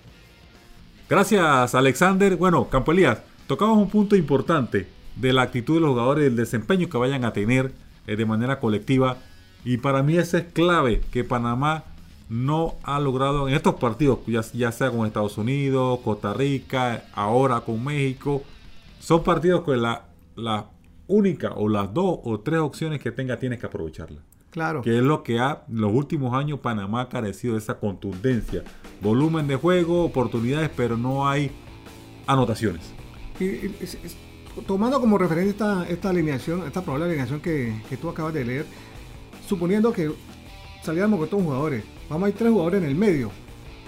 Gracias, 1.10 1.74
Alexander. 1.74 2.36
Bueno, 2.36 2.70
Campo 2.70 2.92
Elías, 2.92 3.18
tocamos 3.46 3.76
un 3.76 3.90
punto 3.90 4.16
importante 4.16 4.86
de 5.16 5.32
la 5.34 5.42
actitud 5.42 5.74
de 5.74 5.80
los 5.80 5.90
jugadores, 5.90 6.24
del 6.24 6.36
desempeño 6.36 6.88
que 6.88 6.96
vayan 6.96 7.26
a 7.26 7.34
tener 7.34 7.72
de 8.06 8.24
manera 8.24 8.58
colectiva. 8.60 9.18
Y 9.64 9.76
para 9.76 10.02
mí 10.02 10.16
ese 10.16 10.38
es 10.38 10.44
clave 10.54 11.02
que 11.12 11.24
Panamá 11.24 11.84
no 12.30 12.76
ha 12.84 13.00
logrado 13.00 13.48
en 13.48 13.54
estos 13.54 13.74
partidos, 13.74 14.20
ya, 14.54 14.70
sea 14.70 14.90
con 14.90 15.04
Estados 15.04 15.36
Unidos, 15.36 15.98
Costa 16.04 16.32
Rica, 16.32 17.02
ahora 17.12 17.60
con 17.60 17.84
México, 17.84 18.44
son 19.00 19.24
partidos 19.24 19.64
que 19.64 19.76
la, 19.76 20.04
la 20.36 20.66
única 21.08 21.52
o 21.56 21.68
las 21.68 21.92
dos 21.92 22.20
o 22.22 22.38
tres 22.38 22.60
opciones 22.60 23.00
que 23.00 23.10
tenga 23.10 23.36
tienes 23.36 23.58
que 23.58 23.66
aprovecharla. 23.66 24.20
Claro. 24.50 24.82
Que 24.82 24.98
es 24.98 25.02
lo 25.02 25.22
que 25.22 25.38
ha 25.38 25.62
en 25.68 25.80
los 25.80 25.92
últimos 25.92 26.34
años 26.34 26.60
Panamá 26.60 27.02
ha 27.02 27.08
carecido 27.08 27.54
de 27.54 27.60
esa 27.60 27.78
contundencia. 27.78 28.64
Volumen 29.00 29.46
de 29.46 29.56
juego, 29.56 30.04
oportunidades, 30.04 30.70
pero 30.76 30.96
no 30.96 31.28
hay 31.28 31.52
anotaciones. 32.26 32.92
tomando 34.66 35.00
como 35.00 35.18
referencia 35.18 35.50
esta, 35.52 35.88
esta 35.88 36.10
alineación, 36.10 36.66
esta 36.66 36.82
probable 36.82 37.06
alineación 37.06 37.40
que, 37.40 37.80
que 37.88 37.96
tú 37.96 38.08
acabas 38.08 38.34
de 38.34 38.44
leer, 38.44 38.66
suponiendo 39.46 39.92
que 39.92 40.10
saliéramos 40.82 41.18
con 41.18 41.24
estos 41.24 41.42
jugadores, 41.42 41.84
vamos 42.08 42.26
a 42.26 42.28
ir 42.30 42.34
tres 42.34 42.50
jugadores 42.50 42.82
en 42.82 42.88
el 42.88 42.94
medio. 42.94 43.30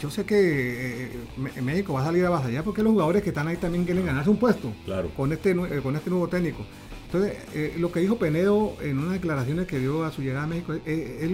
Yo 0.01 0.11
sé 0.11 0.25
que 0.25 1.05
eh, 1.05 1.61
México 1.63 1.93
va 1.93 2.03
a 2.03 2.05
salir 2.05 2.25
a 2.25 2.31
batallar 2.31 2.65
porque 2.65 2.83
los 2.83 2.93
jugadores 2.93 3.23
que 3.23 3.29
están 3.29 3.47
ahí 3.47 3.57
también 3.57 3.85
quieren 3.85 4.05
ganarse 4.05 4.31
un 4.31 4.37
puesto 4.37 4.73
claro. 4.85 5.11
con, 5.17 5.33
este, 5.33 5.53
eh, 5.53 5.81
con 5.81 5.95
este 5.95 6.11
nuevo 6.11 6.27
técnico. 6.27 6.65
Entonces, 7.13 7.37
eh, 7.55 7.75
lo 7.79 7.93
que 7.93 8.01
dijo 8.01 8.17
Penedo 8.17 8.75
en 8.81 8.99
unas 8.99 9.13
declaraciones 9.13 9.67
que 9.67 9.79
dio 9.79 10.03
a 10.03 10.11
su 10.11 10.23
llegada 10.23 10.45
a 10.45 10.47
México 10.47 10.73
es, 10.73 11.31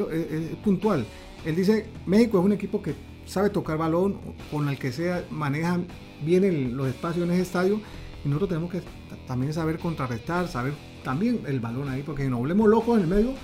puntual. 0.64 1.06
Él 1.44 1.54
dice, 1.54 1.86
México 2.04 2.40
es 2.40 2.44
un 2.44 2.50
equipo 2.50 2.82
que 2.82 2.94
sabe 3.26 3.50
tocar 3.50 3.78
balón, 3.78 4.18
con 4.50 4.68
el 4.68 4.76
que 4.76 4.90
sea, 4.90 5.24
maneja 5.30 5.78
bien 6.24 6.76
los 6.76 6.88
espacios 6.88 7.24
en 7.24 7.32
ese 7.32 7.42
estadio, 7.42 7.80
y 8.24 8.28
nosotros 8.28 8.48
tenemos 8.48 8.72
que 8.72 8.80
también 9.28 9.52
saber 9.52 9.78
contrarrestar, 9.78 10.48
saber 10.48 10.72
también 11.04 11.42
el 11.46 11.60
balón 11.60 11.88
ahí, 11.88 12.02
porque 12.02 12.24
si 12.24 12.28
nos 12.28 12.40
volvemos 12.40 12.68
locos 12.68 12.96
en 12.96 13.04
el 13.04 13.08
medio, 13.08 13.34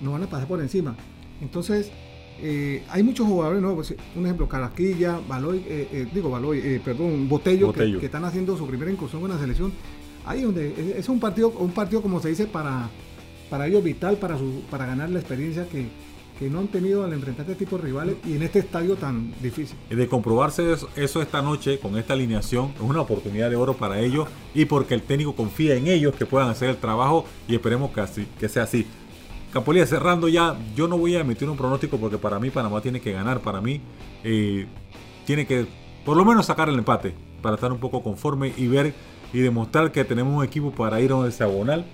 nos 0.00 0.12
van 0.12 0.22
a 0.22 0.26
pasar 0.28 0.46
por 0.46 0.60
encima. 0.60 0.94
Entonces, 1.40 1.90
eh, 2.40 2.84
hay 2.88 3.02
muchos 3.02 3.26
jugadores, 3.26 3.60
¿no? 3.60 3.74
Pues, 3.74 3.96
un 4.14 4.26
ejemplo, 4.26 4.48
Carasquilla, 4.48 5.18
Baloy, 5.26 5.58
eh, 5.66 5.88
eh, 5.90 6.08
digo 6.14 6.30
Baloy, 6.30 6.80
perdón, 6.84 7.28
Botello, 7.28 7.72
Que, 7.72 7.98
que, 7.98 8.06
están 8.06 8.24
haciendo 8.24 8.56
su 8.56 8.64
primera 8.68 8.92
incursión 8.92 9.20
con 9.22 9.30
la 9.30 9.38
selección. 9.40 9.72
Ahí 10.26 10.42
donde 10.42 10.94
es, 10.98 11.08
un 11.08 11.18
partido, 11.18 11.48
un 11.50 11.72
partido 11.72 12.02
como 12.02 12.20
se 12.20 12.28
dice 12.28 12.46
para, 12.46 12.88
para 13.48 13.66
ellos 13.66 13.82
vital, 13.82 14.16
para, 14.16 14.38
su, 14.38 14.62
para 14.70 14.86
ganar 14.86 15.10
la 15.10 15.18
experiencia 15.18 15.66
que, 15.68 15.86
que 16.40 16.48
no 16.48 16.60
han 16.60 16.68
tenido 16.68 17.04
al 17.04 17.12
enfrentar 17.12 17.44
este 17.48 17.64
tipo 17.64 17.76
de 17.76 17.84
rivales 17.84 18.16
y 18.26 18.34
en 18.34 18.42
este 18.42 18.60
estadio 18.60 18.96
tan 18.96 19.30
difícil. 19.42 19.76
De 19.90 20.08
comprobarse 20.08 20.72
eso, 20.72 21.20
esta 21.20 21.42
noche 21.42 21.78
con 21.78 21.98
esta 21.98 22.14
alineación 22.14 22.72
es 22.76 22.80
una 22.80 23.02
oportunidad 23.02 23.50
de 23.50 23.56
oro 23.56 23.74
para 23.74 24.00
ellos 24.00 24.26
y 24.54 24.64
porque 24.64 24.94
el 24.94 25.02
técnico 25.02 25.34
confía 25.34 25.74
en 25.74 25.86
ellos 25.86 26.14
que 26.14 26.24
puedan 26.24 26.48
hacer 26.48 26.70
el 26.70 26.78
trabajo 26.78 27.26
y 27.46 27.54
esperemos 27.54 27.90
que, 27.90 28.00
así, 28.00 28.26
que 28.38 28.48
sea 28.48 28.62
así. 28.62 28.86
Capolía, 29.52 29.86
cerrando 29.86 30.28
ya, 30.28 30.56
yo 30.74 30.88
no 30.88 30.96
voy 30.96 31.14
a 31.16 31.20
emitir 31.20 31.46
un 31.46 31.58
pronóstico 31.58 31.98
porque 31.98 32.16
para 32.16 32.38
mí 32.38 32.48
Panamá 32.48 32.80
tiene 32.80 33.02
que 33.02 33.12
ganar, 33.12 33.40
para 33.40 33.60
mí 33.60 33.82
eh, 34.24 34.66
tiene 35.26 35.46
que 35.46 35.66
por 36.06 36.16
lo 36.16 36.24
menos 36.24 36.46
sacar 36.46 36.70
el 36.70 36.78
empate 36.78 37.14
para 37.42 37.56
estar 37.56 37.70
un 37.70 37.80
poco 37.80 38.02
conforme 38.02 38.54
y 38.56 38.66
ver 38.66 38.94
y 39.32 39.40
demostrar 39.40 39.92
que 39.92 40.04
tenemos 40.04 40.36
un 40.36 40.44
equipo 40.44 40.72
para 40.72 41.00
ir 41.00 41.12
a 41.12 41.16
un 41.16 41.26
hexagonal. 41.26 41.84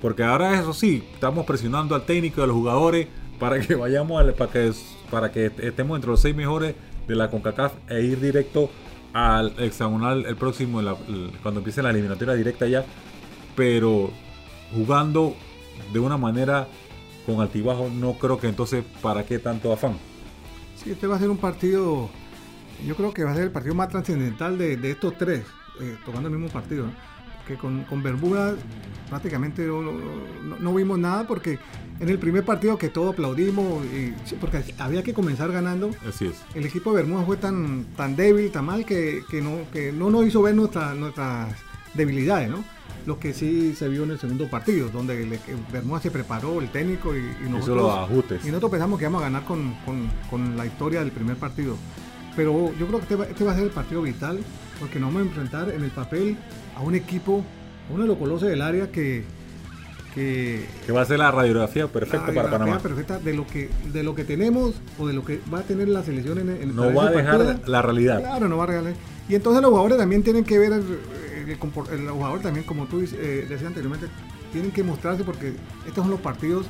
Porque 0.00 0.22
ahora 0.22 0.58
eso 0.58 0.72
sí, 0.72 1.04
estamos 1.12 1.44
presionando 1.44 1.94
al 1.94 2.04
técnico 2.04 2.40
y 2.40 2.44
a 2.44 2.46
los 2.46 2.56
jugadores 2.56 3.06
para 3.40 3.58
que 3.60 3.74
vayamos 3.76 4.22
para 4.34 4.52
que 4.52 4.72
para 5.10 5.32
que 5.32 5.46
estemos 5.46 5.96
entre 5.96 6.10
los 6.10 6.20
seis 6.20 6.36
mejores 6.36 6.74
de 7.08 7.16
la 7.16 7.28
CONCACAF 7.28 7.72
e 7.88 8.02
ir 8.02 8.20
directo 8.20 8.70
al 9.12 9.52
hexagonal 9.58 10.24
el 10.26 10.36
próximo 10.36 10.80
cuando 11.42 11.60
empiece 11.60 11.82
la 11.82 11.90
eliminatoria 11.90 12.34
directa 12.34 12.68
ya 12.68 12.84
pero 13.56 14.10
jugando 14.72 15.34
de 15.92 15.98
una 15.98 16.16
manera 16.16 16.68
con 17.26 17.40
altibajo 17.40 17.90
no 17.92 18.12
creo 18.12 18.38
que 18.38 18.46
entonces 18.46 18.84
para 19.02 19.26
qué 19.26 19.40
tanto 19.40 19.72
afán 19.72 19.94
sí 20.76 20.92
este 20.92 21.08
va 21.08 21.16
a 21.16 21.18
ser 21.18 21.30
un 21.30 21.38
partido 21.38 22.08
yo 22.86 22.94
creo 22.94 23.12
que 23.12 23.24
va 23.24 23.32
a 23.32 23.34
ser 23.34 23.44
el 23.44 23.50
partido 23.50 23.74
más 23.74 23.88
trascendental 23.88 24.56
de, 24.56 24.78
estos 24.90 25.18
tres 25.18 25.44
eh, 25.80 25.96
tocando 26.04 26.28
el 26.28 26.34
mismo 26.34 26.48
partido 26.48 26.86
que 27.50 27.56
con, 27.56 27.82
con 27.84 28.02
Bermuda 28.02 28.54
prácticamente 29.08 29.66
no, 29.66 30.74
vimos 30.74 30.98
nada 30.98 31.26
porque 31.26 31.58
en 31.98 32.08
el 32.08 32.18
primer 32.18 32.44
partido 32.44 32.78
que 32.78 32.88
todos 32.88 33.12
aplaudimos, 33.12 33.84
y, 33.86 34.14
porque 34.36 34.62
había 34.78 35.02
que 35.02 35.12
comenzar 35.12 35.50
ganando, 35.50 35.90
Así 36.08 36.26
es. 36.26 36.36
el 36.54 36.64
equipo 36.64 36.90
de 36.90 37.02
Bermuda 37.02 37.24
fue 37.24 37.36
tan, 37.36 37.86
tan 37.96 38.14
débil, 38.16 38.50
tan 38.50 38.64
mal, 38.64 38.86
que, 38.86 39.22
no, 39.42 39.70
que 39.72 39.92
no 39.92 40.10
nos 40.10 40.26
hizo 40.26 40.40
ver 40.42 40.54
nuestras 40.54 41.54
debilidades, 41.94 42.48
¿no? 42.48 42.64
Lo 43.06 43.18
que 43.18 43.34
sí 43.34 43.74
se 43.74 43.88
vio 43.88 44.04
en 44.04 44.12
el 44.12 44.18
segundo 44.18 44.48
partido, 44.48 44.88
donde 44.90 45.22
el, 45.22 45.38
Bermuda 45.72 46.00
se 46.00 46.10
preparó, 46.10 46.60
el 46.60 46.68
técnico 46.70 47.14
y, 47.16 47.48
nosotros, 47.50 47.82
los 47.82 47.98
ajustes. 47.98 48.44
y 48.44 48.48
nosotros 48.48 48.70
pensamos 48.70 48.98
que 48.98 49.04
íbamos 49.04 49.22
a 49.22 49.24
ganar 49.24 49.44
con, 49.44 49.74
con, 50.30 50.56
la 50.56 50.66
historia 50.66 51.00
del 51.00 51.10
primer 51.10 51.36
partido. 51.36 51.76
Pero 52.36 52.72
yo 52.78 52.86
creo 52.86 52.98
que 52.98 53.02
este 53.04 53.16
va, 53.16 53.24
este 53.24 53.44
va 53.44 53.52
a 53.52 53.54
ser 53.56 53.64
el 53.64 53.70
partido 53.70 54.02
vital, 54.02 54.38
porque 54.80 54.98
nos 54.98 55.12
vamos 55.12 55.26
a 55.26 55.28
enfrentar 55.28 55.70
en 55.70 55.84
el 55.84 55.90
papel 55.90 56.36
a 56.74 56.80
un 56.80 56.94
equipo, 56.94 57.44
uno 57.90 58.02
de 58.02 58.08
los 58.08 58.16
colosos 58.16 58.48
del 58.48 58.62
área 58.62 58.90
que, 58.90 59.24
que, 60.14 60.66
va 60.92 61.02
a 61.02 61.04
ser 61.04 61.18
la 61.18 61.30
radiografía 61.30 61.86
perfecta 61.86 62.32
para 62.32 62.50
Panamá. 62.50 62.78
perfecta 62.80 63.18
de 63.20 63.34
lo 63.34 63.46
que 63.46 63.68
de 63.92 64.02
lo 64.02 64.14
que 64.14 64.24
tenemos 64.24 64.74
o 64.98 65.06
de 65.06 65.12
lo 65.12 65.24
que 65.24 65.40
va 65.52 65.60
a 65.60 65.62
tener 65.62 65.88
la 65.88 66.02
selección 66.02 66.38
en, 66.38 66.48
el 66.48 66.74
No 66.74 66.92
va 66.92 67.08
a 67.08 67.10
dejar 67.10 67.60
la 67.66 67.82
realidad. 67.82 68.20
Claro, 68.20 68.48
no 68.48 68.56
va 68.56 68.64
a 68.64 68.66
regalar. 68.68 68.94
Y 69.28 69.34
entonces 69.36 69.62
los 69.62 69.70
jugadores 69.70 69.98
también 69.98 70.22
tienen 70.24 70.44
que 70.44 70.58
ver, 70.58 70.72
el, 70.72 72.04
los 72.04 72.12
jugadores 72.14 72.42
también, 72.42 72.64
como 72.64 72.86
tú 72.86 73.00
eh, 73.00 73.46
decías 73.48 73.68
anteriormente, 73.68 74.08
tienen 74.52 74.72
que 74.72 74.82
mostrarse 74.82 75.22
porque 75.22 75.52
estos 75.86 76.02
son 76.02 76.10
los 76.10 76.20
partidos 76.20 76.66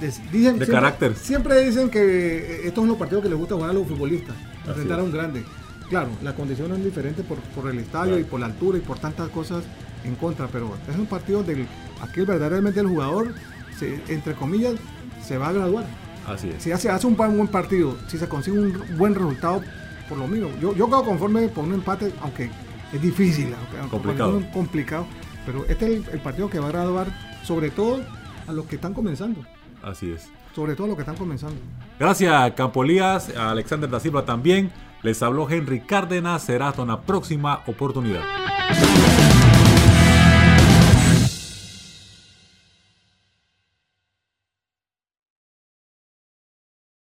de, 0.00 0.12
dicen, 0.30 0.58
carácter. 0.58 1.16
Siempre 1.16 1.64
dicen 1.64 1.90
que 1.90 1.98
eh, 1.98 2.60
estos 2.64 2.82
son 2.82 2.88
los 2.88 2.98
partidos 2.98 3.24
que 3.24 3.30
les 3.30 3.38
gusta 3.38 3.56
jugar 3.56 3.70
a 3.70 3.72
los 3.72 3.86
futbolistas, 3.86 4.36
enfrentar 4.66 5.00
a 5.00 5.02
un 5.02 5.10
grande. 5.10 5.42
Claro, 5.88 6.10
la 6.22 6.34
condición 6.34 6.72
es 6.72 6.84
diferente 6.84 7.22
por, 7.22 7.38
por 7.38 7.70
el 7.70 7.78
estadio 7.78 8.18
y 8.18 8.24
por 8.24 8.40
la 8.40 8.46
altura 8.46 8.78
y 8.78 8.80
por 8.82 8.98
tantas 8.98 9.28
cosas 9.30 9.64
en 10.04 10.14
contra, 10.16 10.46
pero 10.48 10.74
es 10.88 10.96
un 10.96 11.06
partido 11.06 11.42
del 11.42 11.66
aquí 12.00 12.20
verdaderamente 12.20 12.80
el 12.80 12.86
jugador, 12.86 13.32
entre 14.08 14.34
comillas, 14.34 14.74
se 15.22 15.38
va 15.38 15.48
a 15.48 15.52
graduar. 15.52 15.86
Así 16.26 16.50
es. 16.50 16.62
Si 16.62 16.72
hace, 16.72 16.90
hace 16.90 17.06
un 17.06 17.16
buen 17.16 17.48
partido, 17.48 17.96
si 18.06 18.18
se 18.18 18.28
consigue 18.28 18.58
un 18.58 18.96
buen 18.96 19.14
resultado, 19.14 19.62
por 20.08 20.18
lo 20.18 20.26
mismo, 20.26 20.50
yo, 20.60 20.74
yo 20.74 20.86
quedo 20.86 21.04
conforme 21.04 21.48
por 21.48 21.64
un 21.64 21.74
empate, 21.74 22.12
aunque 22.22 22.50
es 22.92 23.02
difícil, 23.02 23.54
aunque, 23.54 23.90
complicado. 23.90 24.38
Es 24.38 24.46
complicado, 24.46 25.06
pero 25.46 25.64
este 25.66 25.96
es 25.96 26.08
el, 26.08 26.20
partido 26.20 26.48
que 26.48 26.58
va 26.58 26.68
a 26.68 26.72
graduar 26.72 27.06
sobre 27.42 27.70
todo 27.70 28.00
a 28.46 28.52
los 28.52 28.66
que 28.66 28.76
están 28.76 28.94
comenzando. 28.94 29.40
Así 29.82 30.10
es. 30.10 30.28
Sobre 30.54 30.74
todo 30.74 30.86
a 30.86 30.88
los 30.88 30.96
que 30.96 31.02
están 31.02 31.16
comenzando. 31.16 31.56
Gracias, 31.98 32.52
Campolías, 32.52 33.34
a 33.36 33.50
Alexander 33.50 33.88
da 33.88 34.00
Silva 34.00 34.24
también. 34.24 34.70
Les 35.02 35.22
habló 35.22 35.48
Henry 35.48 35.80
Cárdenas. 35.80 36.42
Será 36.42 36.68
hasta 36.68 36.82
una 36.82 37.00
próxima 37.00 37.62
oportunidad. 37.66 38.22